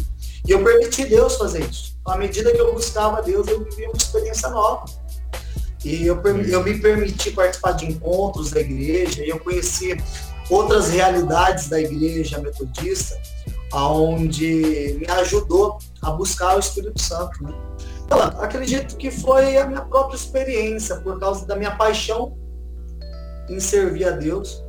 [0.48, 1.96] E eu permiti Deus fazer isso.
[2.06, 4.86] À medida que eu buscava Deus, eu vivia uma experiência nova.
[5.84, 9.96] E eu, eu me permiti participar de encontros da igreja, e eu conheci
[10.50, 13.20] outras realidades da igreja metodista,
[13.72, 17.44] aonde me ajudou a buscar o Espírito Santo.
[17.44, 17.54] Né?
[18.06, 22.38] Então, acredito que foi a minha própria experiência, por causa da minha paixão
[23.50, 24.64] em servir a Deus,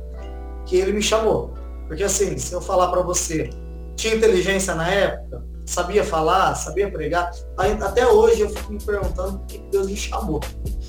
[0.65, 1.53] que ele me chamou.
[1.87, 3.49] Porque assim, se eu falar para você,
[3.95, 9.47] tinha inteligência na época, sabia falar, sabia pregar, até hoje eu fico me perguntando por
[9.47, 10.39] que Deus me chamou.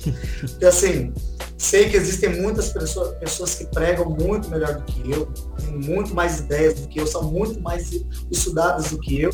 [0.41, 1.13] Porque assim,
[1.59, 5.25] sei que existem muitas pessoas, pessoas que pregam muito melhor do que eu,
[5.57, 7.91] têm muito mais ideias do que eu, são muito mais
[8.31, 9.31] estudadas do que eu.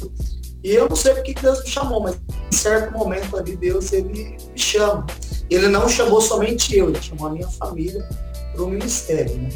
[0.63, 2.15] E eu não sei por que Deus me chamou, mas
[2.51, 5.05] em certo momento ali Deus ele me chama.
[5.51, 8.03] Ele não chamou somente eu, ele chamou a minha família
[8.51, 9.37] para o ministério.
[9.37, 9.49] Né?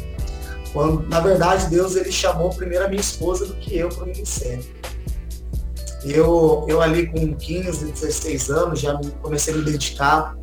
[0.72, 4.06] Quando, na verdade, Deus ele chamou primeiro a minha esposa do que eu para o
[4.06, 4.64] ministério.
[6.04, 10.38] Eu, eu ali com 15, 16 anos já comecei a me dedicar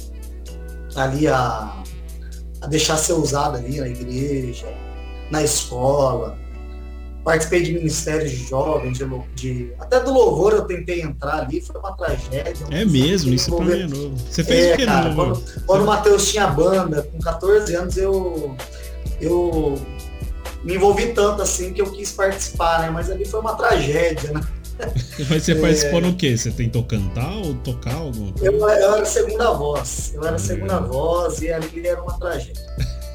[0.93, 1.83] ali a,
[2.67, 4.67] a deixar ser usado ali na igreja,
[5.31, 6.37] na escola.
[7.23, 9.05] Participei de ministérios de jovens, de,
[9.35, 12.67] de, até do louvor eu tentei entrar ali, foi uma tragédia.
[12.69, 14.15] É mesmo, isso pra mim é novo.
[14.29, 17.97] Você fez é, o que cara, Quando, quando o Matheus tinha banda, com 14 anos
[17.97, 18.55] eu,
[19.19, 19.77] eu
[20.63, 22.89] me envolvi tanto assim que eu quis participar, né?
[22.89, 24.41] Mas ali foi uma tragédia, né?
[25.29, 26.01] Mas você participou é...
[26.01, 26.37] no quê?
[26.37, 28.45] Você tentou cantar ou tocar alguma coisa?
[28.45, 30.11] Eu, eu era segunda voz.
[30.13, 32.65] Eu era ah, segunda voz e ali era uma tragédia.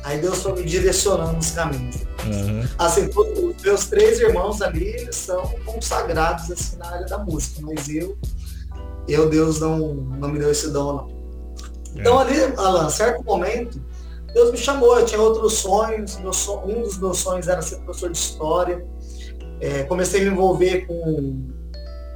[0.05, 1.97] Aí Deus foi me direcionando nos caminhos.
[2.25, 2.69] Uhum.
[2.79, 7.89] Assim, os meus três irmãos ali, eles são consagrados assim, na área da música, mas
[7.89, 8.19] eu,
[9.09, 11.23] eu Deus não, não me deu esse dom, não.
[11.97, 12.01] É.
[12.01, 13.81] Então ali, Alan, certo momento,
[14.35, 16.31] Deus me chamou, eu tinha outros sonhos, meu
[16.67, 18.85] um dos meus sonhos era ser professor de história.
[19.63, 21.49] É, comecei a me envolver com,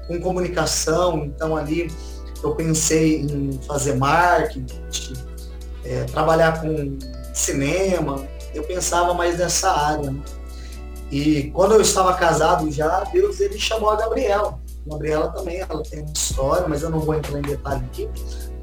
[0.07, 1.91] com comunicação, então ali
[2.43, 4.67] eu pensei em fazer marketing,
[5.85, 6.99] é, trabalhar com
[7.33, 10.11] cinema, eu pensava mais nessa área.
[10.11, 10.21] Né?
[11.11, 14.59] E quando eu estava casado já, Deus ele chamou a Gabriela.
[14.87, 18.09] A Gabriela também, ela tem uma história, mas eu não vou entrar em detalhe aqui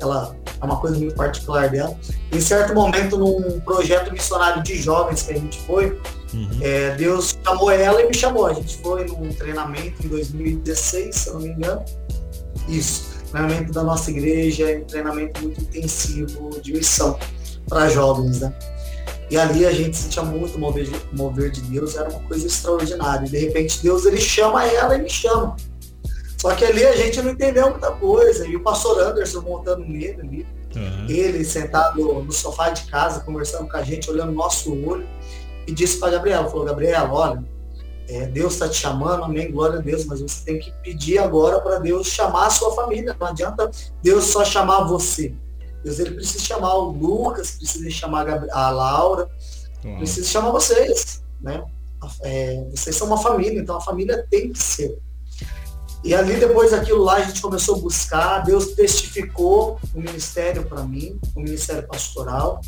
[0.03, 1.97] ela é uma coisa muito particular dela.
[2.31, 5.99] Em certo momento, num projeto missionário de jovens que a gente foi,
[6.33, 6.49] uhum.
[6.61, 8.45] é, Deus chamou ela e me chamou.
[8.47, 11.83] A gente foi num treinamento em 2016, se eu não me engano.
[12.67, 17.17] Isso, treinamento da nossa igreja, um treinamento muito intensivo de missão
[17.67, 18.53] para jovens, né?
[19.29, 23.25] E ali a gente sentia muito mover, mover de Deus, era uma coisa extraordinária.
[23.25, 25.55] E de repente Deus ele chama ela e me chama.
[26.37, 28.45] Só que ali a gente não entendeu muita coisa.
[28.45, 31.05] E o pastor Anderson montando nele ali, uhum.
[31.09, 35.07] ele sentado no sofá de casa, conversando com a gente, olhando no nosso olho,
[35.67, 37.43] e disse para Gabriela, falou, Gabriela, olha,
[38.07, 41.61] é, Deus está te chamando, amém, glória a Deus, mas você tem que pedir agora
[41.61, 43.15] para Deus chamar a sua família.
[43.17, 45.33] Não adianta Deus só chamar você.
[45.83, 49.29] Deus ele precisa chamar o Lucas, precisa chamar a Laura,
[49.83, 49.97] uhum.
[49.97, 51.63] precisa chamar vocês, né?
[52.21, 54.97] É, vocês são uma família, então a família tem que ser.
[56.03, 60.83] E ali, depois daquilo lá, a gente começou a buscar, Deus testificou o ministério para
[60.83, 62.59] mim, o ministério pastoral.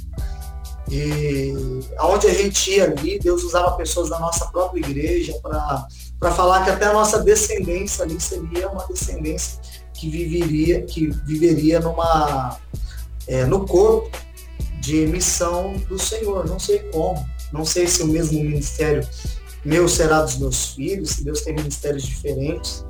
[0.90, 1.54] E
[1.98, 6.70] aonde a gente ia ali, Deus usava pessoas da nossa própria igreja para falar que
[6.70, 9.60] até a nossa descendência ali seria uma descendência
[9.94, 12.60] que viveria, que viveria numa,
[13.28, 14.12] é, no corpo
[14.80, 16.48] de missão do Senhor.
[16.48, 19.08] Não sei como, não sei se o mesmo ministério
[19.64, 22.86] meu será dos meus filhos, se Deus tem ministérios diferentes.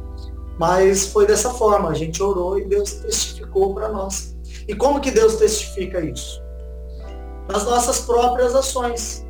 [0.60, 4.36] Mas foi dessa forma, a gente orou e Deus testificou para nós.
[4.68, 6.45] E como que Deus testifica isso?
[7.48, 9.26] Nas nossas próprias ações.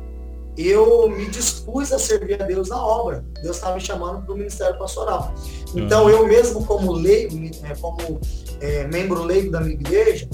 [0.56, 3.22] Eu me dispus a servir a Deus na obra.
[3.42, 5.34] Deus estava me chamando para o ministério pastoral.
[5.74, 6.10] Então uhum.
[6.10, 8.18] eu mesmo como leigo, é, como
[8.60, 10.26] é, membro leigo da minha igreja,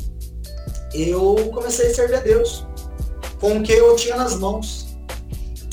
[0.94, 2.64] eu comecei a servir a Deus
[3.40, 4.96] com o que eu tinha nas mãos.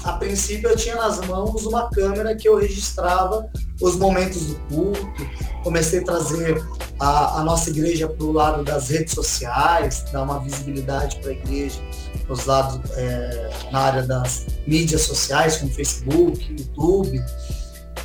[0.03, 3.47] A princípio eu tinha nas mãos uma câmera que eu registrava
[3.81, 5.29] os momentos do culto,
[5.63, 6.63] comecei a trazer
[6.99, 11.33] a, a nossa igreja para o lado das redes sociais, dar uma visibilidade para a
[11.33, 11.79] igreja
[12.27, 17.23] nos lados, é, na área das mídias sociais, como Facebook, YouTube.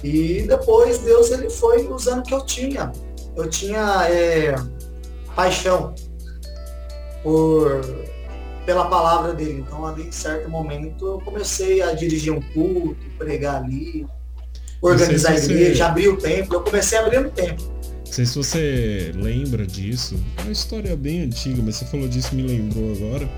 [0.03, 2.93] E depois Deus ele foi usando o que eu tinha.
[3.37, 4.55] Eu tinha é,
[5.35, 5.95] paixão
[7.23, 7.81] por
[8.65, 9.65] pela palavra dele.
[9.67, 14.07] Então, ali, em certo momento, eu comecei a dirigir um culto, pregar ali,
[14.89, 15.83] organizar a igreja, você...
[15.83, 16.55] abrir o templo.
[16.57, 17.75] Eu comecei abrindo o templo.
[18.07, 20.17] Não sei se você lembra disso.
[20.39, 23.29] É uma história bem antiga, mas você falou disso me lembrou agora.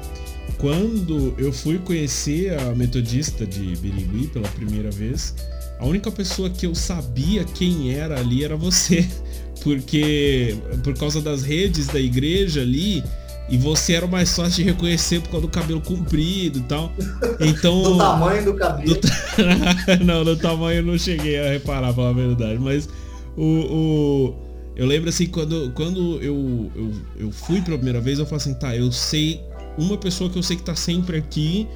[0.59, 5.35] Quando eu fui conhecer a metodista de Birigui pela primeira vez,
[5.79, 9.07] a única pessoa que eu sabia quem era ali era você.
[9.63, 13.03] Porque por causa das redes da igreja ali,
[13.49, 16.93] e você era mais fácil de reconhecer por causa do cabelo comprido e tal.
[17.41, 17.83] Então.
[17.83, 18.95] do tamanho do cabelo.
[18.95, 19.09] Do
[20.05, 22.59] não, do tamanho eu não cheguei a reparar, pela verdade.
[22.59, 22.89] Mas
[23.37, 24.35] o, o.
[24.75, 28.55] eu lembro assim, quando, quando eu, eu, eu fui pela primeira vez, eu falei assim,
[28.55, 29.41] tá, eu sei
[29.79, 31.69] uma pessoa que eu sei que tá sempre aqui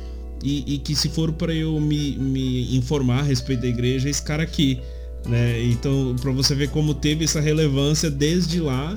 [0.42, 4.10] e, e que se for para eu me, me informar a respeito da igreja, é
[4.10, 4.80] esse cara aqui.
[5.26, 5.62] Né?
[5.64, 8.94] Então, para você ver como teve essa relevância desde lá,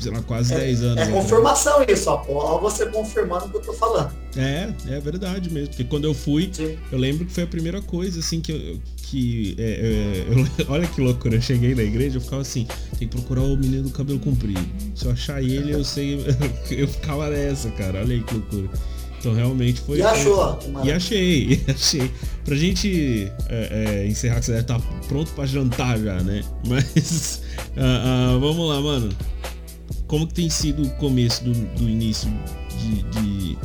[0.00, 1.08] sei lá, quase é, 10 anos.
[1.08, 4.12] É confirmação isso, ó, ó, você confirmando o que eu tô falando.
[4.36, 5.68] É, é verdade mesmo.
[5.68, 6.76] Porque quando eu fui, Sim.
[6.92, 8.78] eu lembro que foi a primeira coisa, assim, que eu.
[8.96, 12.66] Que, é, é, eu, olha que loucura, eu cheguei na igreja, eu ficava assim,
[12.98, 14.60] tem que procurar o menino do cabelo comprido.
[14.94, 16.18] Se eu achar ele, eu sei.
[16.70, 18.00] eu ficava nessa, cara.
[18.00, 18.68] Olha aí que loucura.
[19.18, 19.98] Então realmente foi.
[19.98, 20.58] E achou?
[20.84, 22.10] E achei, e achei.
[22.44, 26.42] Pra gente é, é, encerrar, que você deve estar tá pronto pra jantar já, né?
[26.66, 27.42] Mas
[27.76, 29.08] uh, uh, vamos lá, mano.
[30.06, 32.30] Como que tem sido o começo do, do início
[32.78, 33.58] de, de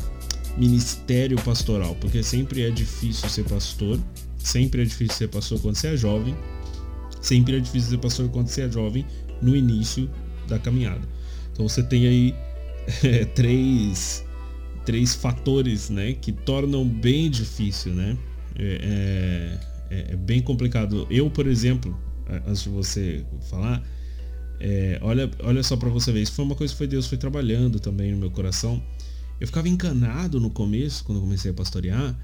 [0.58, 1.96] ministério pastoral?
[1.96, 4.00] Porque sempre é difícil ser pastor,
[4.38, 6.36] sempre é difícil ser pastor quando você é jovem,
[7.22, 9.06] sempre é difícil ser pastor quando você é jovem
[9.42, 10.10] no início
[10.48, 11.08] da caminhada.
[11.52, 12.36] Então você tem aí
[13.04, 14.26] é, três
[14.86, 18.18] três fatores, né, que tornam bem difícil, né?
[18.58, 19.58] É,
[19.90, 21.08] é, é bem complicado.
[21.10, 21.98] Eu, por exemplo,
[22.46, 23.82] antes de você falar,
[24.66, 27.18] é, olha, olha só para você ver, isso foi uma coisa que foi Deus foi
[27.18, 28.82] trabalhando também no meu coração.
[29.40, 32.16] Eu ficava encanado no começo, quando eu comecei a pastorear,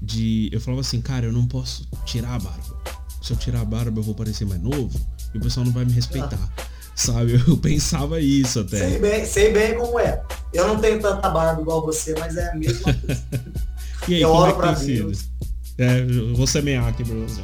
[0.00, 2.80] de eu falava assim, cara, eu não posso tirar a barba.
[3.20, 4.98] Se eu tirar a barba, eu vou parecer mais novo
[5.34, 6.38] e o pessoal não vai me respeitar.
[6.56, 6.70] Ah
[7.00, 7.42] sabe?
[7.46, 8.78] Eu pensava isso até.
[8.78, 10.22] Sei bem, sei bem como é.
[10.52, 13.24] Eu não tenho tanta barba igual você, mas é a mesma coisa.
[14.08, 15.18] e aí, eu como oro é que pra Deus.
[15.18, 15.30] sido?
[15.78, 17.40] É, vou semear aqui pra você.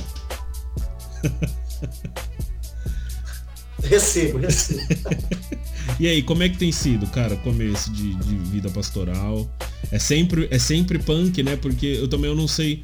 [3.86, 4.80] recebo, recebo.
[5.98, 9.48] e aí, como é que tem sido, cara, começo de, de, vida pastoral?
[9.90, 11.56] É sempre, é sempre punk, né?
[11.56, 12.82] Porque eu também eu não sei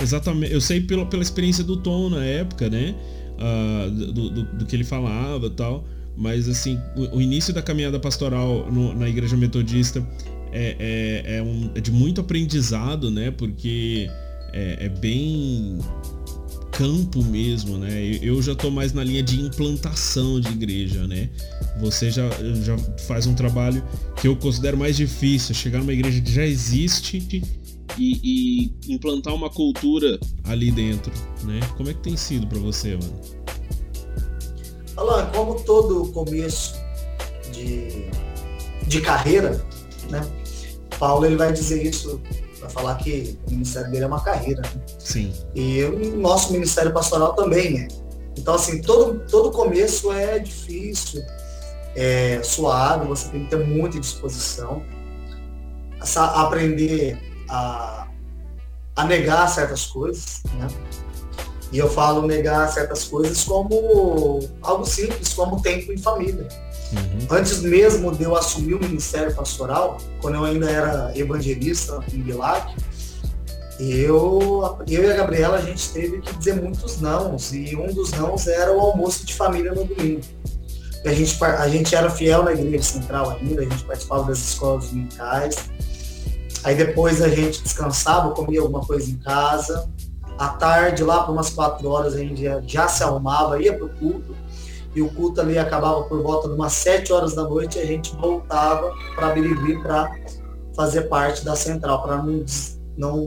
[0.00, 0.52] exatamente.
[0.52, 2.94] Eu sei pela, pela experiência do Tom na época, né?
[3.38, 5.86] Uh, do, do, do, que ele falava tal.
[6.16, 10.06] Mas assim, o, o início da caminhada pastoral no, na igreja metodista
[10.52, 10.76] é,
[11.24, 13.30] é, é, um, é, de muito aprendizado, né?
[13.30, 14.08] Porque
[14.52, 15.78] é, é bem
[16.72, 18.18] campo mesmo, né?
[18.22, 21.30] Eu já estou mais na linha de implantação de igreja, né?
[21.80, 22.28] Você já,
[22.64, 23.84] já faz um trabalho
[24.16, 27.42] que eu considero mais difícil, chegar numa igreja que já existe
[27.98, 31.12] e, e implantar uma cultura ali dentro,
[31.44, 31.60] né?
[31.76, 33.20] Como é que tem sido para você, mano?
[34.96, 36.74] Alan, como todo começo
[37.52, 38.06] de,
[38.86, 39.64] de carreira,
[40.10, 40.20] né?
[40.98, 42.20] Paulo ele vai dizer isso,
[42.62, 44.62] vai falar que o ministério dele é uma carreira.
[44.62, 44.82] Né?
[44.98, 45.32] Sim.
[45.54, 47.88] E o nosso ministério pastoral também é.
[48.38, 51.22] Então, assim, todo, todo começo é difícil,
[51.94, 54.82] é suave, você tem que ter muita disposição,
[56.16, 58.08] aprender a,
[58.96, 60.66] a negar certas coisas, né?
[61.70, 66.46] E eu falo negar certas coisas como algo simples, como tempo em família.
[66.92, 67.38] Uhum.
[67.38, 72.74] Antes mesmo de eu assumir o ministério pastoral, quando eu ainda era evangelista em Bilac,
[73.80, 78.12] eu, eu e a Gabriela, a gente teve que dizer muitos nãos, e um dos
[78.12, 80.20] nãos era o almoço de família no domingo.
[81.04, 84.88] A gente, a gente era fiel na igreja central ainda, a gente participava das escolas
[84.88, 85.56] dominicais.
[86.62, 89.90] Aí depois a gente descansava, comia alguma coisa em casa,
[90.38, 93.86] à tarde, lá para umas quatro horas, a gente já, já se arrumava, ia para
[93.86, 94.36] o culto,
[94.94, 97.86] e o culto ali acabava por volta de umas sete horas da noite, e a
[97.86, 100.10] gente voltava para Birigui para
[100.74, 102.44] fazer parte da central, para não,
[102.96, 103.24] não,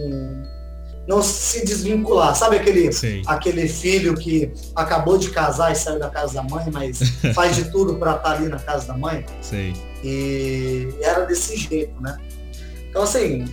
[1.07, 2.36] não se desvincular.
[2.36, 2.89] Sabe aquele,
[3.28, 6.99] aquele filho que acabou de casar e saiu da casa da mãe, mas
[7.34, 9.26] faz de tudo para estar tá ali na casa da mãe?
[9.41, 9.74] Sim.
[10.03, 12.18] E era desse jeito, né?
[12.89, 13.45] Então, assim,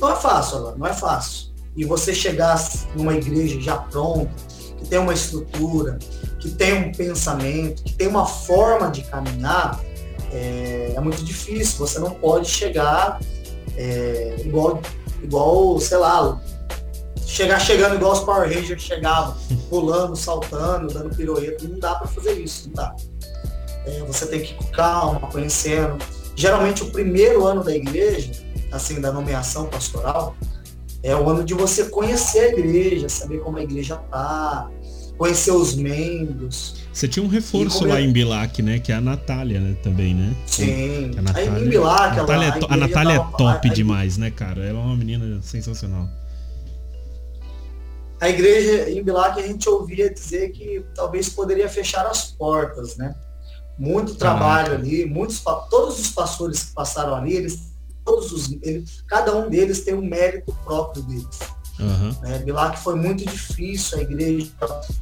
[0.00, 1.48] não é fácil, não é fácil
[1.78, 2.60] e você chegar
[2.96, 4.32] numa igreja já pronta,
[4.76, 5.96] que tem uma estrutura,
[6.38, 9.80] que tem um pensamento, que tem uma forma de caminhar,
[10.32, 11.78] é, é muito difícil.
[11.78, 13.20] Você não pode chegar
[13.76, 14.80] é, igual,
[15.22, 16.40] igual, sei lá,
[17.26, 19.36] chegar chegando igual os Power Rangers chegavam,
[19.68, 21.66] pulando, saltando, dando pirueta.
[21.66, 22.96] Não dá para fazer isso, não dá.
[23.86, 25.98] É, você tem que ir com calma, conhecendo.
[26.34, 28.30] Geralmente o primeiro ano da igreja,
[28.70, 30.36] assim, da nomeação pastoral,
[31.02, 34.68] é o ano de você conhecer a igreja, saber como a igreja tá,
[35.18, 36.76] conhecer os membros.
[36.92, 38.78] Você tinha um reforço lá em Bilac, né?
[38.78, 39.76] Que é a Natália, né?
[39.82, 40.34] Também, né?
[40.46, 41.10] Sim.
[41.18, 44.16] A Natália, Aí em Bilac, a Natália, ela, a, a Natália é top a, demais,
[44.16, 44.64] né, cara?
[44.64, 46.08] Ela é uma menina sensacional.
[48.20, 53.14] A igreja em Bilac a gente ouvia dizer que talvez poderia fechar as portas, né?
[53.78, 55.40] Muito trabalho ali, muitos,
[55.70, 57.68] todos os pastores que passaram ali, eles
[58.04, 61.38] todos os, ele, cada um deles tem um mérito próprio deles.
[61.78, 62.14] Uhum.
[62.22, 62.38] Né?
[62.38, 64.50] Bilac foi muito difícil, a igreja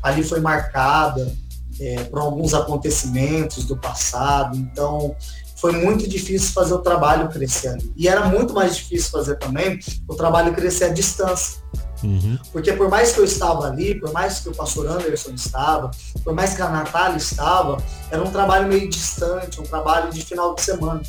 [0.02, 1.34] ali foi marcada
[1.80, 5.16] é, por alguns acontecimentos do passado, então
[5.56, 7.92] foi muito difícil fazer o trabalho crescer ali.
[7.96, 11.60] E era muito mais difícil fazer também o trabalho crescer à distância.
[12.02, 12.38] Uhum.
[12.52, 15.90] Porque por mais que eu estava ali, por mais que o pastor Anderson estava,
[16.22, 17.78] por mais que a Natália estava,
[18.10, 21.00] era um trabalho meio distante, um trabalho de final de semana.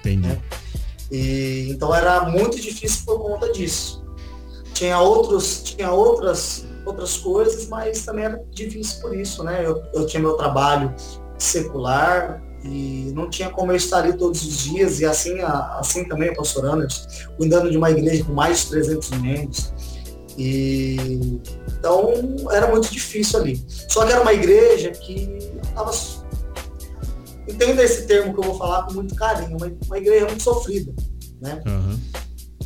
[0.00, 0.28] Entendi.
[0.28, 0.40] Né?
[1.10, 4.03] E, então era muito difícil por conta disso.
[4.74, 9.64] Tinha, outros, tinha outras, outras coisas, mas também era difícil por isso, né?
[9.64, 10.92] Eu, eu tinha meu trabalho
[11.38, 15.38] secular, e não tinha como eu estar ali todos os dias, e assim,
[15.78, 17.06] assim também o pastor Anderson,
[17.36, 19.72] cuidando de uma igreja com mais de 300 membros,
[20.36, 22.12] e então
[22.50, 23.64] era muito difícil ali.
[23.68, 25.92] Só que era uma igreja que estava.
[27.46, 30.92] Entenda esse termo que eu vou falar com muito carinho, uma, uma igreja muito sofrida.
[31.40, 31.62] Né?
[31.66, 31.98] Uhum.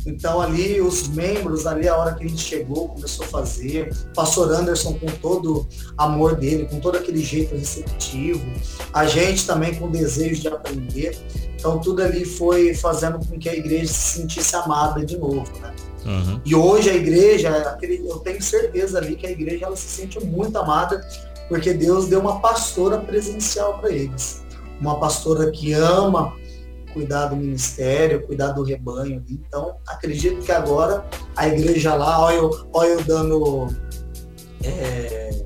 [0.05, 4.13] Então ali os membros, ali a hora que a gente chegou, começou a fazer, o
[4.13, 8.45] pastor Anderson com todo amor dele, com todo aquele jeito receptivo,
[8.93, 11.17] a gente também com desejo de aprender.
[11.55, 15.51] Então tudo ali foi fazendo com que a igreja se sentisse amada de novo.
[15.59, 15.75] Né?
[16.05, 16.41] Uhum.
[16.45, 20.57] E hoje a igreja, eu tenho certeza ali que a igreja ela se sente muito
[20.57, 21.05] amada,
[21.47, 24.43] porque Deus deu uma pastora presencial para eles.
[24.79, 26.33] Uma pastora que ama
[26.93, 29.23] cuidar do ministério, cuidar do rebanho.
[29.29, 33.67] Então, acredito que agora a igreja lá, olha eu, olha eu dando.
[34.63, 35.45] É,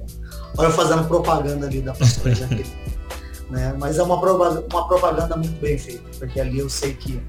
[0.58, 2.84] olha eu fazendo propaganda ali da pastora Jaqueline.
[3.50, 3.76] né?
[3.78, 7.22] Mas é uma, uma propaganda muito bem feita, porque ali eu sei que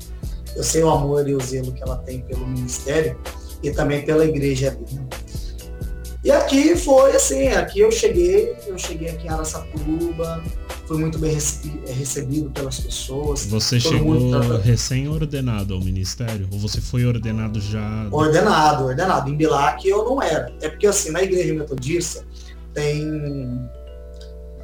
[0.56, 3.18] eu sei o amor e o zelo que ela tem pelo ministério
[3.62, 4.94] e também pela igreja ali.
[4.94, 5.06] Né?
[6.22, 10.42] E aqui foi assim, aqui eu cheguei, eu cheguei aqui em Araçatuba,
[10.86, 11.36] fui muito bem
[11.86, 13.46] recebido pelas pessoas.
[13.46, 16.48] Você chegou recém-ordenado ao ministério?
[16.52, 18.08] Ou você foi ordenado já?
[18.10, 19.30] Ordenado, ordenado.
[19.30, 20.52] Em Bilac eu não era.
[20.60, 22.24] É porque assim, na igreja metodista
[22.72, 23.02] tem.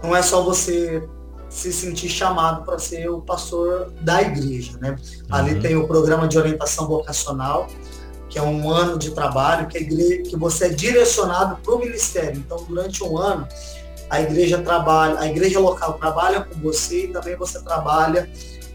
[0.02, 1.02] Não é só você
[1.48, 4.90] se sentir chamado para ser o pastor da igreja, né?
[4.90, 4.96] Uhum.
[5.30, 7.66] Ali tem o programa de orientação vocacional,
[8.28, 12.38] que é um ano de trabalho, que, igreja, que você é direcionado para o ministério.
[12.38, 13.48] Então, durante um ano,
[14.10, 18.28] a igreja trabalha, a igreja local trabalha com você e também você trabalha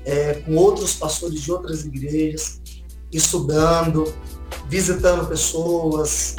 [0.05, 2.61] é, com outros pastores de outras igrejas,
[3.11, 4.13] estudando,
[4.69, 6.35] visitando pessoas,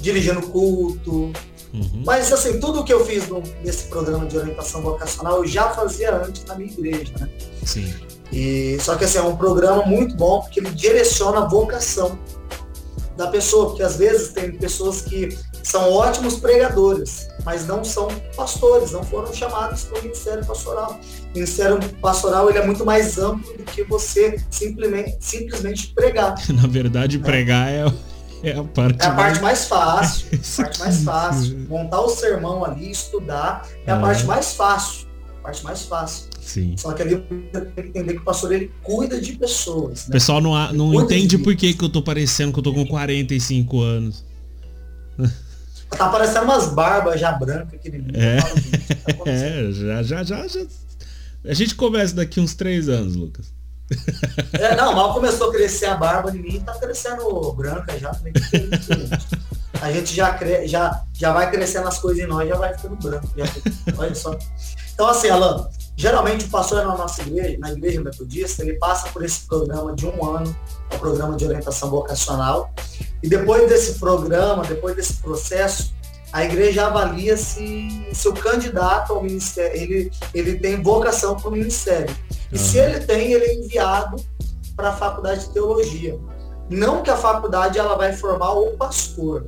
[0.00, 1.32] dirigindo culto,
[1.76, 2.02] Uhum.
[2.06, 6.14] Mas assim, tudo que eu fiz no, nesse programa de orientação vocacional eu já fazia
[6.16, 7.28] antes na minha igreja, né?
[7.64, 7.92] Sim.
[8.32, 12.18] E, só que assim, é um programa muito bom porque ele direciona a vocação
[13.16, 15.36] da pessoa, porque às vezes tem pessoas que
[15.66, 18.06] são ótimos pregadores, mas não são
[18.36, 21.00] pastores, não foram chamados para o ministério pastoral.
[21.30, 26.36] O ministério pastoral ele é muito mais amplo do que você simplesmente, simplesmente pregar.
[26.54, 27.24] Na verdade, né?
[27.24, 27.84] pregar é
[28.44, 30.26] é a parte, é a parte mais, fácil.
[30.38, 31.58] a parte mais fácil.
[31.68, 35.08] Montar o sermão ali, estudar, é a parte mais fácil.
[35.40, 36.26] A parte mais fácil.
[36.40, 36.76] Sim.
[36.76, 40.02] Só que ali tem que entender que o pastor ele cuida de pessoas.
[40.02, 40.10] Né?
[40.10, 42.86] O pessoal não, não entende por que, que eu tô parecendo que eu tô com
[42.86, 44.25] 45 anos.
[45.90, 47.80] Tá parecendo umas barbas já brancas,
[48.14, 48.36] é.
[48.40, 50.66] Tá é, já, já, já, já.
[51.44, 53.54] A gente conversa daqui uns três anos, Lucas.
[54.52, 58.10] É, não, mal começou a crescer a barba de mim, tá crescendo branca já.
[59.80, 60.66] A gente já, cre...
[60.66, 63.28] já, já vai crescendo as coisas em nós, já vai ficando branco.
[63.36, 63.44] Já...
[63.98, 64.36] Olha só.
[64.94, 69.22] Então, assim, Alan, geralmente o pastor na nossa igreja, na igreja metodista, ele passa por
[69.24, 70.56] esse programa de um ano,
[70.90, 72.72] é o programa de orientação vocacional.
[73.22, 75.94] E depois desse programa, depois desse processo,
[76.32, 81.52] a igreja avalia se, se o candidato ao ministério, ele, ele tem vocação para o
[81.52, 82.14] ministério.
[82.52, 82.62] E uhum.
[82.62, 84.16] se ele tem, ele é enviado
[84.76, 86.18] para a faculdade de teologia.
[86.68, 89.46] Não que a faculdade ela vai formar o pastor.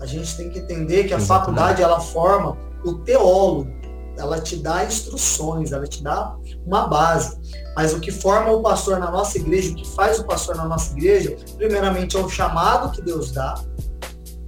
[0.00, 3.77] A gente tem que entender que a faculdade ela forma o teólogo.
[4.18, 7.38] Ela te dá instruções, ela te dá uma base.
[7.76, 10.66] Mas o que forma o pastor na nossa igreja, o que faz o pastor na
[10.66, 13.54] nossa igreja, primeiramente é o chamado que Deus dá,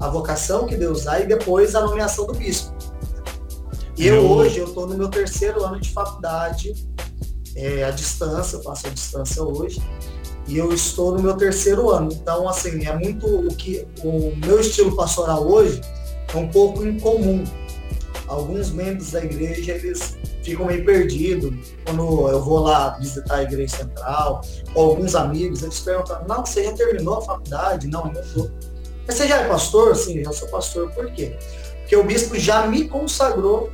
[0.01, 2.75] a vocação que Deus dá e depois a nomeação do bispo.
[3.97, 6.73] Eu, hoje, eu estou no meu terceiro ano de faculdade
[7.55, 9.83] é, à distância, eu faço a distância hoje,
[10.47, 12.11] e eu estou no meu terceiro ano.
[12.13, 15.81] Então, assim, é muito o que o meu estilo pastoral hoje
[16.33, 17.45] é um pouco incomum.
[18.31, 21.53] Alguns membros da igreja, eles ficam meio perdidos
[21.85, 24.41] quando eu vou lá visitar a igreja central,
[24.75, 27.89] ou alguns amigos, eles perguntam, não, você já terminou a faculdade?
[27.89, 28.51] Não, ainda estou.
[29.07, 29.97] Mas você já é pastor?
[29.97, 30.91] Sim, já sou pastor.
[30.93, 31.37] Por quê?
[31.81, 33.71] Porque o bispo já me consagrou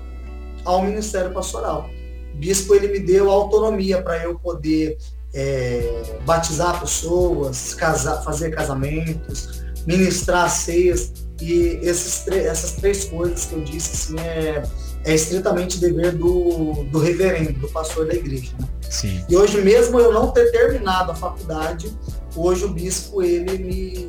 [0.65, 1.89] ao ministério pastoral
[2.37, 4.99] bispo ele me deu autonomia para eu poder
[5.35, 13.63] é, batizar pessoas, casar, fazer casamentos, ministrar ceias e esses essas três coisas que eu
[13.63, 14.63] disse assim, é,
[15.05, 18.53] é estritamente dever do, do reverendo, do pastor da igreja.
[18.59, 18.69] Né?
[18.89, 19.25] Sim.
[19.29, 21.93] E hoje, mesmo eu não ter terminado a faculdade,
[22.35, 24.09] hoje o bispo ele me,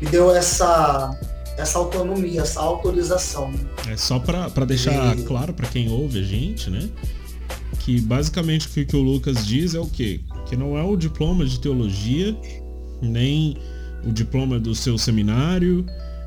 [0.00, 1.10] me deu essa,
[1.56, 3.50] essa autonomia, essa autorização.
[3.50, 3.60] Né?
[3.92, 5.22] É só para deixar e...
[5.22, 6.88] claro para quem ouve a gente, né?
[7.80, 10.20] Que basicamente o que o Lucas diz é o quê?
[10.46, 12.36] Que não é o diploma de teologia,
[13.00, 13.56] nem
[14.04, 15.84] o diploma do seu seminário,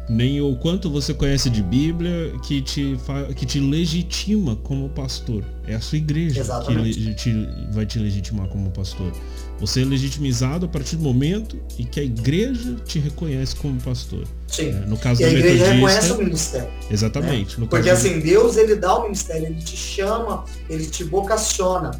[0.10, 2.98] nem o quanto você conhece de Bíblia que te,
[3.36, 5.44] que te legitima como pastor.
[5.66, 7.00] É a sua igreja Exatamente.
[7.00, 9.14] que te, vai te legitimar como pastor.
[9.60, 14.26] Você é legitimizado a partir do momento em que a igreja te reconhece como pastor.
[14.48, 14.70] Sim.
[14.70, 16.70] É, no caso e a igreja reconhece o ministério.
[16.90, 17.62] Exatamente.
[17.62, 17.68] Né?
[17.70, 21.92] Porque assim, Deus ele dá o ministério, ele te chama, ele te vocaciona.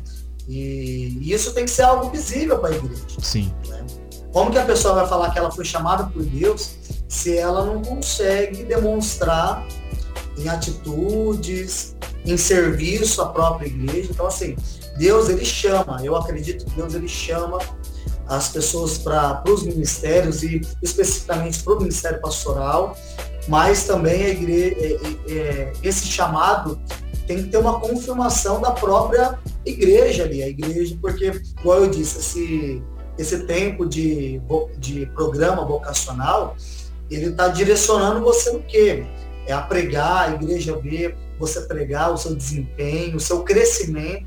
[0.50, 3.04] E isso tem que ser algo visível para a igreja.
[3.22, 3.54] Sim.
[3.70, 3.86] Né?
[4.32, 6.76] Como que a pessoa vai falar que ela foi chamada por Deus
[7.10, 9.66] se ela não consegue demonstrar
[10.38, 14.10] em atitudes, em serviço à própria igreja?
[14.12, 14.56] Então, assim,
[14.98, 17.60] Deus ele chama, eu acredito que Deus ele chama
[18.28, 22.96] as pessoas para os ministérios e especificamente para o ministério pastoral,
[23.48, 26.80] mas também a igreja, é, é, é, esse chamado
[27.28, 32.20] tem que ter uma confirmação da própria igreja ali, a igreja, porque, igual eu disse,
[32.20, 32.84] esse,
[33.22, 34.42] esse tempo de,
[34.78, 36.56] de programa vocacional,
[37.10, 39.06] ele está direcionando você no quê?
[39.46, 44.26] É a pregar, a igreja ver você pregar, o seu desempenho, o seu crescimento.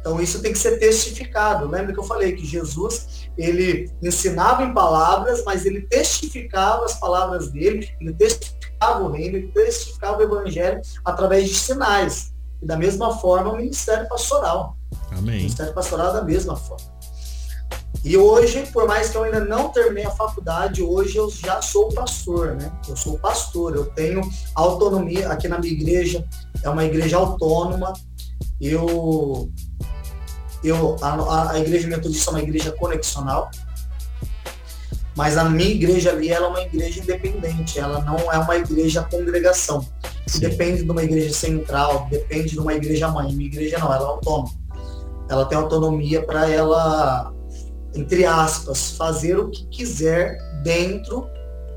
[0.00, 1.68] Então isso tem que ser testificado.
[1.68, 7.48] Lembra que eu falei que Jesus, ele ensinava em palavras, mas ele testificava as palavras
[7.48, 12.32] dele, ele testificava o reino, ele testificava o evangelho através de sinais.
[12.60, 14.76] E da mesma forma o ministério pastoral.
[15.10, 15.36] Amém.
[15.36, 17.01] O ministério pastoral da mesma forma.
[18.04, 21.88] E hoje, por mais que eu ainda não terminei a faculdade, hoje eu já sou
[21.88, 22.72] pastor, né?
[22.88, 24.20] Eu sou pastor, eu tenho
[24.56, 26.26] autonomia aqui na minha igreja,
[26.64, 27.92] é uma igreja autônoma.
[28.60, 29.48] Eu,
[30.64, 33.48] eu a, a igreja metodista é uma igreja conexional,
[35.14, 39.06] mas a minha igreja ali ela é uma igreja independente, ela não é uma igreja
[39.08, 39.86] congregação.
[40.40, 43.32] Depende de uma igreja central, depende de uma igreja mãe.
[43.32, 44.50] Minha igreja não, ela é autônoma.
[45.28, 47.32] Ela tem autonomia para ela
[47.94, 51.26] entre aspas, fazer o que quiser dentro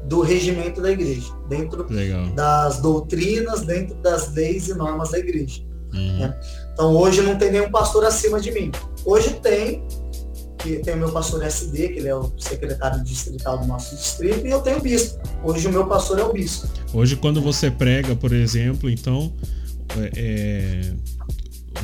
[0.08, 2.28] do regimento da igreja, dentro Legal.
[2.28, 5.62] das doutrinas, dentro das leis e normas da igreja.
[5.94, 6.20] Uhum.
[6.20, 6.40] Né?
[6.74, 8.72] Então hoje não tem nenhum pastor acima de mim.
[9.04, 9.84] Hoje tem,
[10.60, 14.46] que tem o meu pastor SD, que ele é o secretário distrital do nosso distrito,
[14.46, 15.20] e eu tenho o bispo.
[15.44, 16.68] Hoje o meu pastor é o bispo.
[16.94, 19.34] Hoje quando você prega, por exemplo, então
[19.98, 20.94] é, é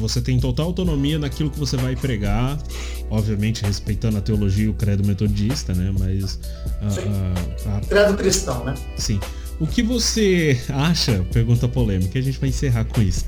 [0.01, 2.57] você tem total autonomia naquilo que você vai pregar,
[3.09, 5.93] obviamente respeitando a teologia e o credo metodista, né?
[5.97, 6.39] Mas.
[6.81, 7.81] A, a, a...
[7.81, 8.73] Credo cristão, né?
[8.97, 9.19] Sim.
[9.59, 13.25] O que você acha, pergunta polêmica, a gente vai encerrar com isso.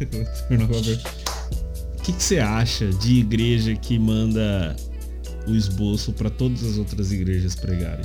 [0.00, 4.74] o que, que você acha de igreja que manda
[5.46, 8.04] o esboço para todas as outras igrejas pregarem?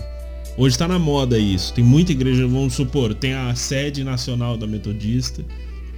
[0.58, 1.74] Hoje está na moda isso.
[1.74, 5.44] Tem muita igreja, vamos supor, tem a sede nacional da Metodista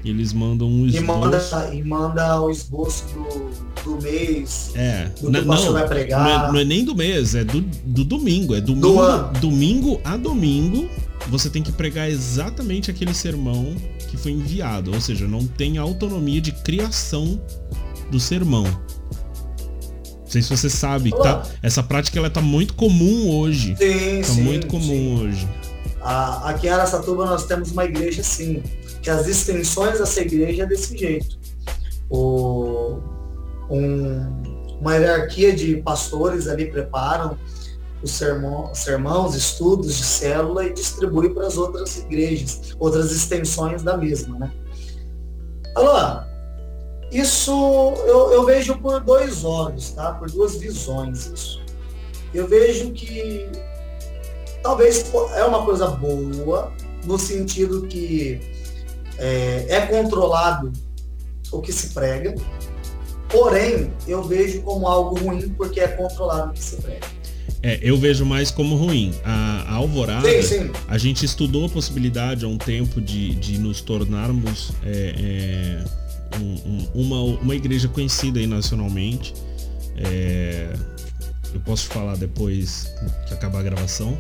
[0.10, 1.04] eles mandam um esboço.
[1.04, 4.72] E manda, e manda o esboço do, do mês.
[4.76, 5.06] É.
[5.22, 6.24] Do que não, vai pregar.
[6.24, 8.54] Não é, não é, nem do mês, é do, do domingo.
[8.54, 8.94] É domingo,
[9.34, 10.90] do domingo a domingo.
[11.30, 13.74] Você tem que pregar exatamente aquele sermão
[14.10, 14.92] que foi enviado.
[14.94, 17.42] Ou seja, não tem autonomia de criação
[18.12, 18.64] do sermão.
[18.64, 23.76] Não sei se você sabe, tá, essa prática ela tá muito comum hoje.
[23.78, 25.22] Sim, tá sim, muito comum sim.
[25.22, 25.48] hoje.
[26.02, 28.62] Aqui em Aracatuba nós temos uma igreja assim
[29.04, 31.38] que as extensões dessa igreja é desse jeito.
[32.10, 33.00] O,
[33.70, 37.38] um, uma hierarquia de pastores ali preparam
[38.02, 43.98] os sermão, sermãos, estudos de célula e distribui para as outras igrejas, outras extensões da
[43.98, 44.54] mesma, né?
[45.76, 46.24] Alô,
[47.12, 47.52] isso
[48.06, 50.14] eu, eu vejo por dois olhos, tá?
[50.14, 51.62] Por duas visões isso.
[52.34, 53.50] Eu vejo que
[54.62, 56.72] talvez é uma coisa boa,
[57.06, 58.53] no sentido que
[59.18, 60.72] é, é controlado
[61.52, 62.36] o que se prega,
[63.30, 67.08] porém eu vejo como algo ruim porque é controlado o que se prega.
[67.62, 69.14] É, eu vejo mais como ruim.
[69.24, 70.72] A, a Alvorada, sim, sim.
[70.88, 75.80] a gente estudou a possibilidade há um tempo de, de nos tornarmos é,
[76.36, 79.34] é, um, um, uma, uma igreja conhecida aí nacionalmente.
[79.96, 80.74] É,
[81.54, 82.94] eu posso falar depois
[83.28, 84.18] que acabar a gravação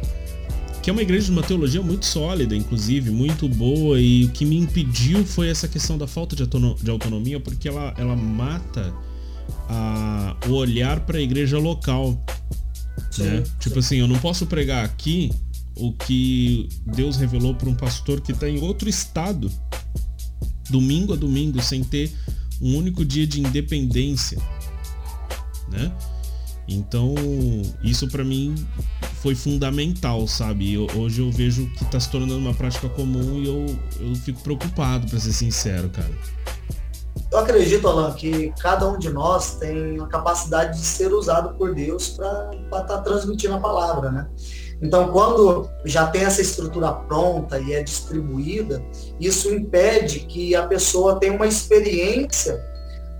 [0.83, 4.43] que é uma igreja de uma teologia muito sólida, inclusive, muito boa, e o que
[4.43, 8.93] me impediu foi essa questão da falta de, autonomia, porque ela, ela mata
[9.69, 12.21] a, o olhar para a igreja local.
[13.09, 13.43] Sim, né?
[13.45, 13.51] sim.
[13.61, 15.31] Tipo assim, eu não posso pregar aqui
[15.73, 19.49] o que Deus revelou para um pastor que está em outro estado
[20.69, 22.11] domingo a domingo, sem ter
[22.61, 24.37] um único dia de independência,
[25.69, 25.93] né?
[26.67, 27.15] Então,
[27.81, 28.55] isso para mim
[29.23, 30.73] foi fundamental, sabe?
[30.73, 33.65] Eu, hoje eu vejo que tá se tornando uma prática comum e eu,
[34.05, 36.11] eu fico preocupado, para ser sincero, cara.
[37.31, 41.73] Eu acredito, Alan, que cada um de nós tem a capacidade de ser usado por
[41.73, 44.27] Deus para estar tá transmitindo a palavra, né?
[44.81, 48.83] Então, quando já tem essa estrutura pronta e é distribuída,
[49.21, 52.61] isso impede que a pessoa tenha uma experiência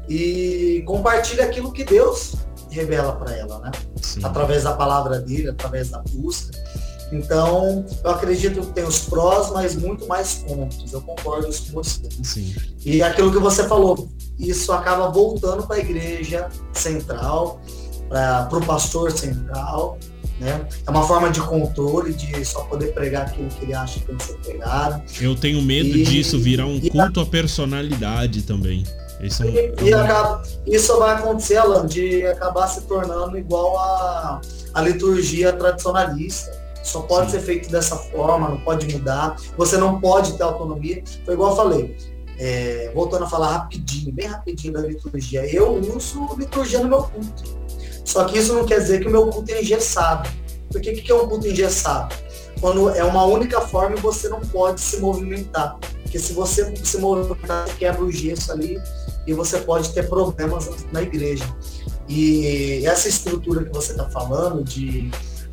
[0.10, 2.36] e compartilhe aquilo que Deus
[2.74, 3.71] revela para ela, né?
[4.01, 4.19] Sim.
[4.24, 6.51] Através da palavra dele, através da busca.
[7.11, 10.91] Então, eu acredito que tem os prós, mas muito mais contras.
[10.91, 12.01] Eu concordo com você.
[12.24, 12.55] Sim.
[12.84, 14.09] E aquilo que você falou,
[14.39, 17.61] isso acaba voltando para a igreja central,
[18.09, 19.99] para o pastor central.
[20.39, 20.67] Né?
[20.86, 24.17] É uma forma de controle, de só poder pregar aquilo que ele acha que tem
[24.17, 25.03] que ser pregado.
[25.21, 27.24] Eu tenho medo e, disso virar um culto a...
[27.24, 28.84] à personalidade também.
[29.24, 34.41] Isso, e, e acaba, isso vai acontecer, Alan, de acabar se tornando igual a,
[34.74, 37.39] a liturgia tradicionalista só pode Sim.
[37.39, 39.38] ser feito dessa forma, não pode mudar.
[39.57, 41.01] Você não pode ter autonomia.
[41.26, 41.97] Foi igual eu falei.
[42.38, 45.45] É, voltando a falar rapidinho, bem rapidinho da liturgia.
[45.45, 47.43] Eu uso liturgia no meu culto.
[48.03, 50.30] Só que isso não quer dizer que o meu culto é engessado.
[50.69, 52.13] Porque o que é um culto engessado?
[52.59, 55.78] Quando é uma única forma e você não pode se movimentar.
[56.01, 58.78] Porque se você se movimentar, você quebra o gesso ali
[59.26, 61.45] e você pode ter problemas na igreja.
[62.07, 65.09] E essa estrutura que você está falando de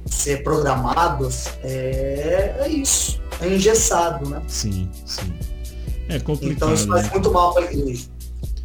[0.07, 3.21] ser programados, é, é isso.
[3.41, 4.43] É engessado, né?
[4.49, 5.33] Sim, sim.
[6.09, 6.57] É complicado.
[6.57, 7.11] Então isso faz né?
[7.13, 8.09] muito mal para a igreja.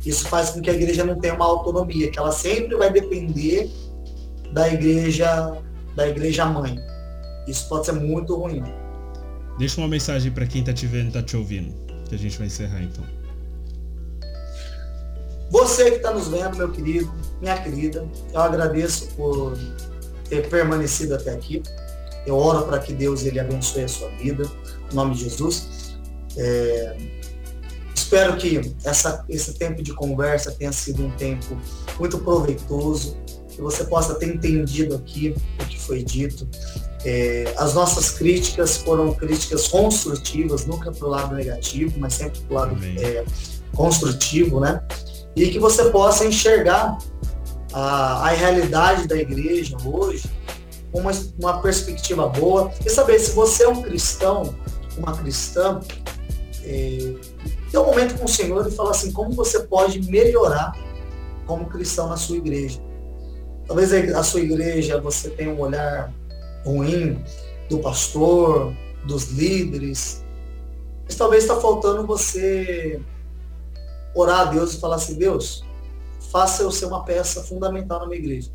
[0.06, 3.72] Isso faz com que a igreja não tenha uma autonomia, que ela sempre vai depender
[4.51, 5.58] da igreja,
[5.95, 6.78] da igreja mãe.
[7.47, 8.64] Isso pode ser muito ruim.
[9.58, 11.74] Deixa uma mensagem para quem está te vendo, está te ouvindo,
[12.08, 13.03] que a gente vai encerrar então.
[15.50, 19.58] Você que está nos vendo, meu querido, minha querida, eu agradeço por
[20.28, 21.62] ter permanecido até aqui.
[22.26, 24.43] Eu oro para que Deus ele abençoe a sua vida,
[24.91, 25.98] em nome de Jesus.
[26.38, 26.98] É,
[27.93, 31.58] espero que essa, esse tempo de conversa tenha sido um tempo
[32.00, 33.18] muito proveitoso,
[33.50, 36.48] que você possa ter entendido aqui o que foi dito.
[37.06, 42.52] É, as nossas críticas foram críticas construtivas, nunca para o lado negativo, mas sempre para
[42.52, 43.24] o lado é,
[43.76, 44.82] construtivo, né?
[45.36, 46.98] E que você possa enxergar
[47.74, 50.30] a, a realidade da igreja hoje
[50.92, 54.56] com uma, uma perspectiva boa e saber se você é um cristão,
[54.98, 55.82] uma cristã,
[56.64, 57.14] é,
[57.70, 60.72] ter um momento com o Senhor e falar assim, como você pode melhorar
[61.46, 62.80] como cristão na sua igreja.
[63.68, 66.14] Talvez a sua igreja você tenha um olhar
[66.66, 67.22] ruim
[67.70, 68.74] do pastor,
[69.06, 70.24] dos líderes,
[71.04, 73.02] mas talvez está faltando você
[74.16, 75.63] orar a Deus e falar assim, Deus,
[76.32, 78.49] faça eu ser uma peça fundamental na minha igreja.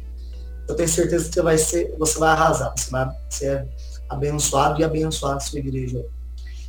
[0.66, 3.68] Eu tenho certeza que você vai ser, você vai arrasar, você vai ser
[4.08, 6.04] abençoado e abençoar a sua igreja.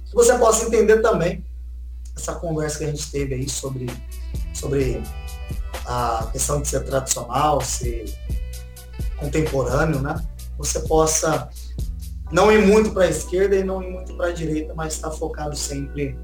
[0.06, 1.44] Que você possa entender também
[2.16, 3.88] essa conversa que a gente teve aí sobre,
[4.54, 5.02] sobre
[5.86, 8.06] a questão de ser tradicional, ser
[9.18, 10.16] contemporâneo, né?
[10.58, 11.50] Você possa
[12.32, 15.12] não ir muito para a esquerda e não ir muito para a direita, mas estar
[15.12, 16.18] focado sempre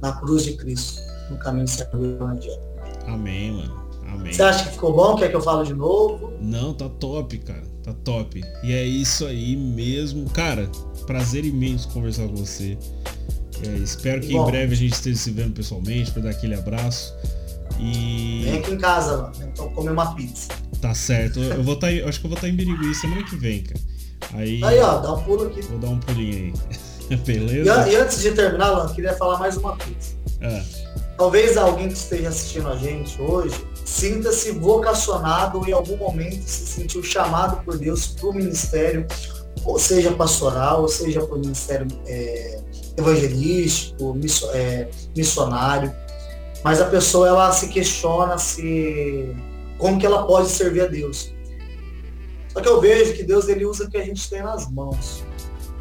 [0.00, 1.00] na cruz de Cristo,
[1.30, 2.60] no caminho certo do Evangelho.
[3.06, 3.84] Amém, mano.
[4.12, 4.32] Amém.
[4.32, 5.16] Você acha que ficou bom?
[5.16, 6.32] Quer que eu fale de novo?
[6.40, 7.62] Não, tá top, cara.
[7.82, 8.42] Tá top.
[8.62, 10.28] E é isso aí mesmo.
[10.30, 10.70] Cara,
[11.06, 12.78] prazer imenso conversar com você.
[13.62, 14.46] É, espero que bom.
[14.46, 17.14] em breve a gente esteja se vendo pessoalmente para dar aquele abraço.
[17.78, 18.42] E.
[18.44, 19.32] Vem aqui em casa, mano.
[19.52, 20.48] Então comer uma pizza.
[20.80, 21.40] Tá certo.
[21.40, 21.88] Eu vou estar.
[21.88, 23.80] Tá, acho que eu vou estar tá em Birigui semana que vem, cara.
[24.34, 25.60] Aí, aí, ó, dá um pulo aqui.
[25.62, 26.54] Vou dar um pulinho
[27.10, 27.16] aí.
[27.26, 27.88] Beleza?
[27.88, 30.16] E, e, antes de terminar, Lan, queria falar mais uma coisa.
[30.40, 30.62] É.
[31.16, 37.02] Talvez alguém que esteja assistindo a gente hoje sinta-se vocacionado em algum momento, se sentiu
[37.02, 39.06] chamado por Deus para o ministério,
[39.64, 42.60] ou seja pastoral, ou seja para o ministério é,
[42.96, 44.18] evangelístico,
[44.52, 45.94] é, missionário.
[46.64, 49.34] Mas a pessoa ela se questiona se
[49.78, 51.32] como que ela pode servir a Deus.
[52.52, 55.22] Só que eu vejo que Deus ele usa o que a gente tem nas mãos.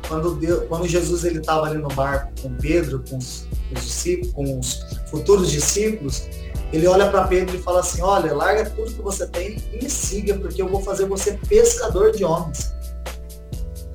[0.07, 4.34] Quando, Deus, quando Jesus ele estava ali no barco com Pedro, com os, os discípulos,
[4.34, 6.28] com os futuros discípulos,
[6.74, 9.90] ele olha para Pedro e fala assim: Olha, larga tudo que você tem e me
[9.90, 12.74] siga, porque eu vou fazer você pescador de homens,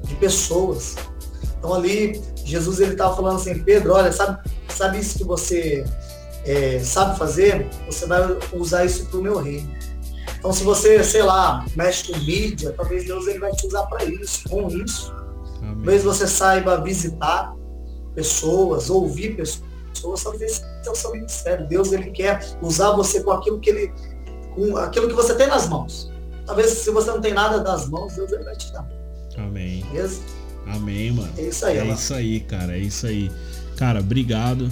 [0.05, 0.95] de pessoas.
[1.59, 5.85] Então ali, Jesus ele estava falando assim: Pedro, olha, sabe, sabe isso que você
[6.45, 7.69] é, sabe fazer?
[7.87, 8.21] Você vai
[8.53, 9.69] usar isso para o meu reino.
[10.39, 14.05] Então, se você, sei lá, mexe com mídia, talvez Deus ele vai te usar para
[14.05, 15.13] isso, com isso.
[15.61, 15.75] Amém.
[15.75, 17.53] Talvez você saiba visitar
[18.15, 19.68] pessoas, ouvir pessoas
[20.07, 21.67] ouça, esse é o seu ministério.
[21.67, 23.93] Deus ele quer usar você com aquilo que ele,
[24.55, 26.11] com aquilo que você tem nas mãos.
[26.47, 28.89] Talvez se você não tem nada nas mãos, Deus ele vai te dar.
[29.37, 29.85] Amém.
[29.93, 30.21] Beleza?
[30.67, 31.33] Amém, mano.
[31.37, 31.95] É isso aí, É mano.
[31.95, 32.77] isso aí, cara.
[32.77, 33.31] É isso aí.
[33.77, 34.71] Cara, obrigado.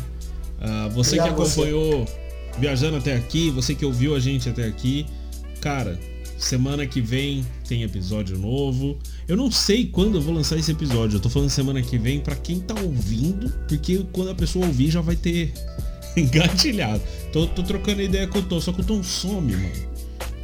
[0.61, 1.61] Ah, você Obrigado que você.
[1.63, 2.07] acompanhou
[2.59, 5.07] viajando até aqui, você que ouviu a gente até aqui,
[5.61, 5.99] cara,
[6.39, 8.99] semana que vem tem episódio novo.
[9.27, 11.17] Eu não sei quando eu vou lançar esse episódio.
[11.17, 14.91] Eu tô falando semana que vem pra quem tá ouvindo, porque quando a pessoa ouvir
[14.91, 15.53] já vai ter
[16.17, 17.03] engatilhado.
[17.33, 19.97] Tô, tô trocando ideia com o Tom, só que o Tom some, mano.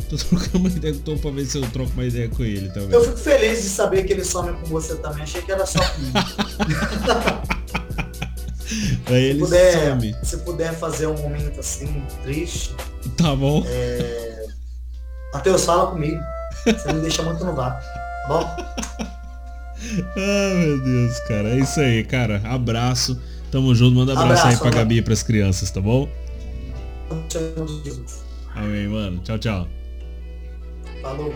[0.08, 2.44] Tô trocando uma ideia com o Tom pra ver se eu troco uma ideia com
[2.44, 2.90] ele também.
[2.92, 5.22] Eu fico feliz de saber que ele some com você também.
[5.22, 6.12] Achei que era só comigo.
[9.06, 10.16] Aí Se ele puder, some.
[10.22, 12.74] se puder fazer um momento assim, triste,
[13.16, 13.62] Tá bom?
[15.32, 16.22] Matheus, fala comigo.
[16.64, 17.82] Você me deixa muito no vácuo.
[17.82, 18.56] Tá bom?
[20.16, 21.48] Ah, meu Deus, cara.
[21.48, 22.40] É isso aí, cara.
[22.44, 23.20] Abraço.
[23.50, 23.96] Tamo junto.
[23.96, 24.70] Manda abraço, Abraço, aí pra.
[24.70, 26.08] Gabi e pras crianças, tá bom?
[28.54, 29.20] Amém, mano.
[29.22, 29.68] Tchau, tchau.
[31.02, 31.34] Falou.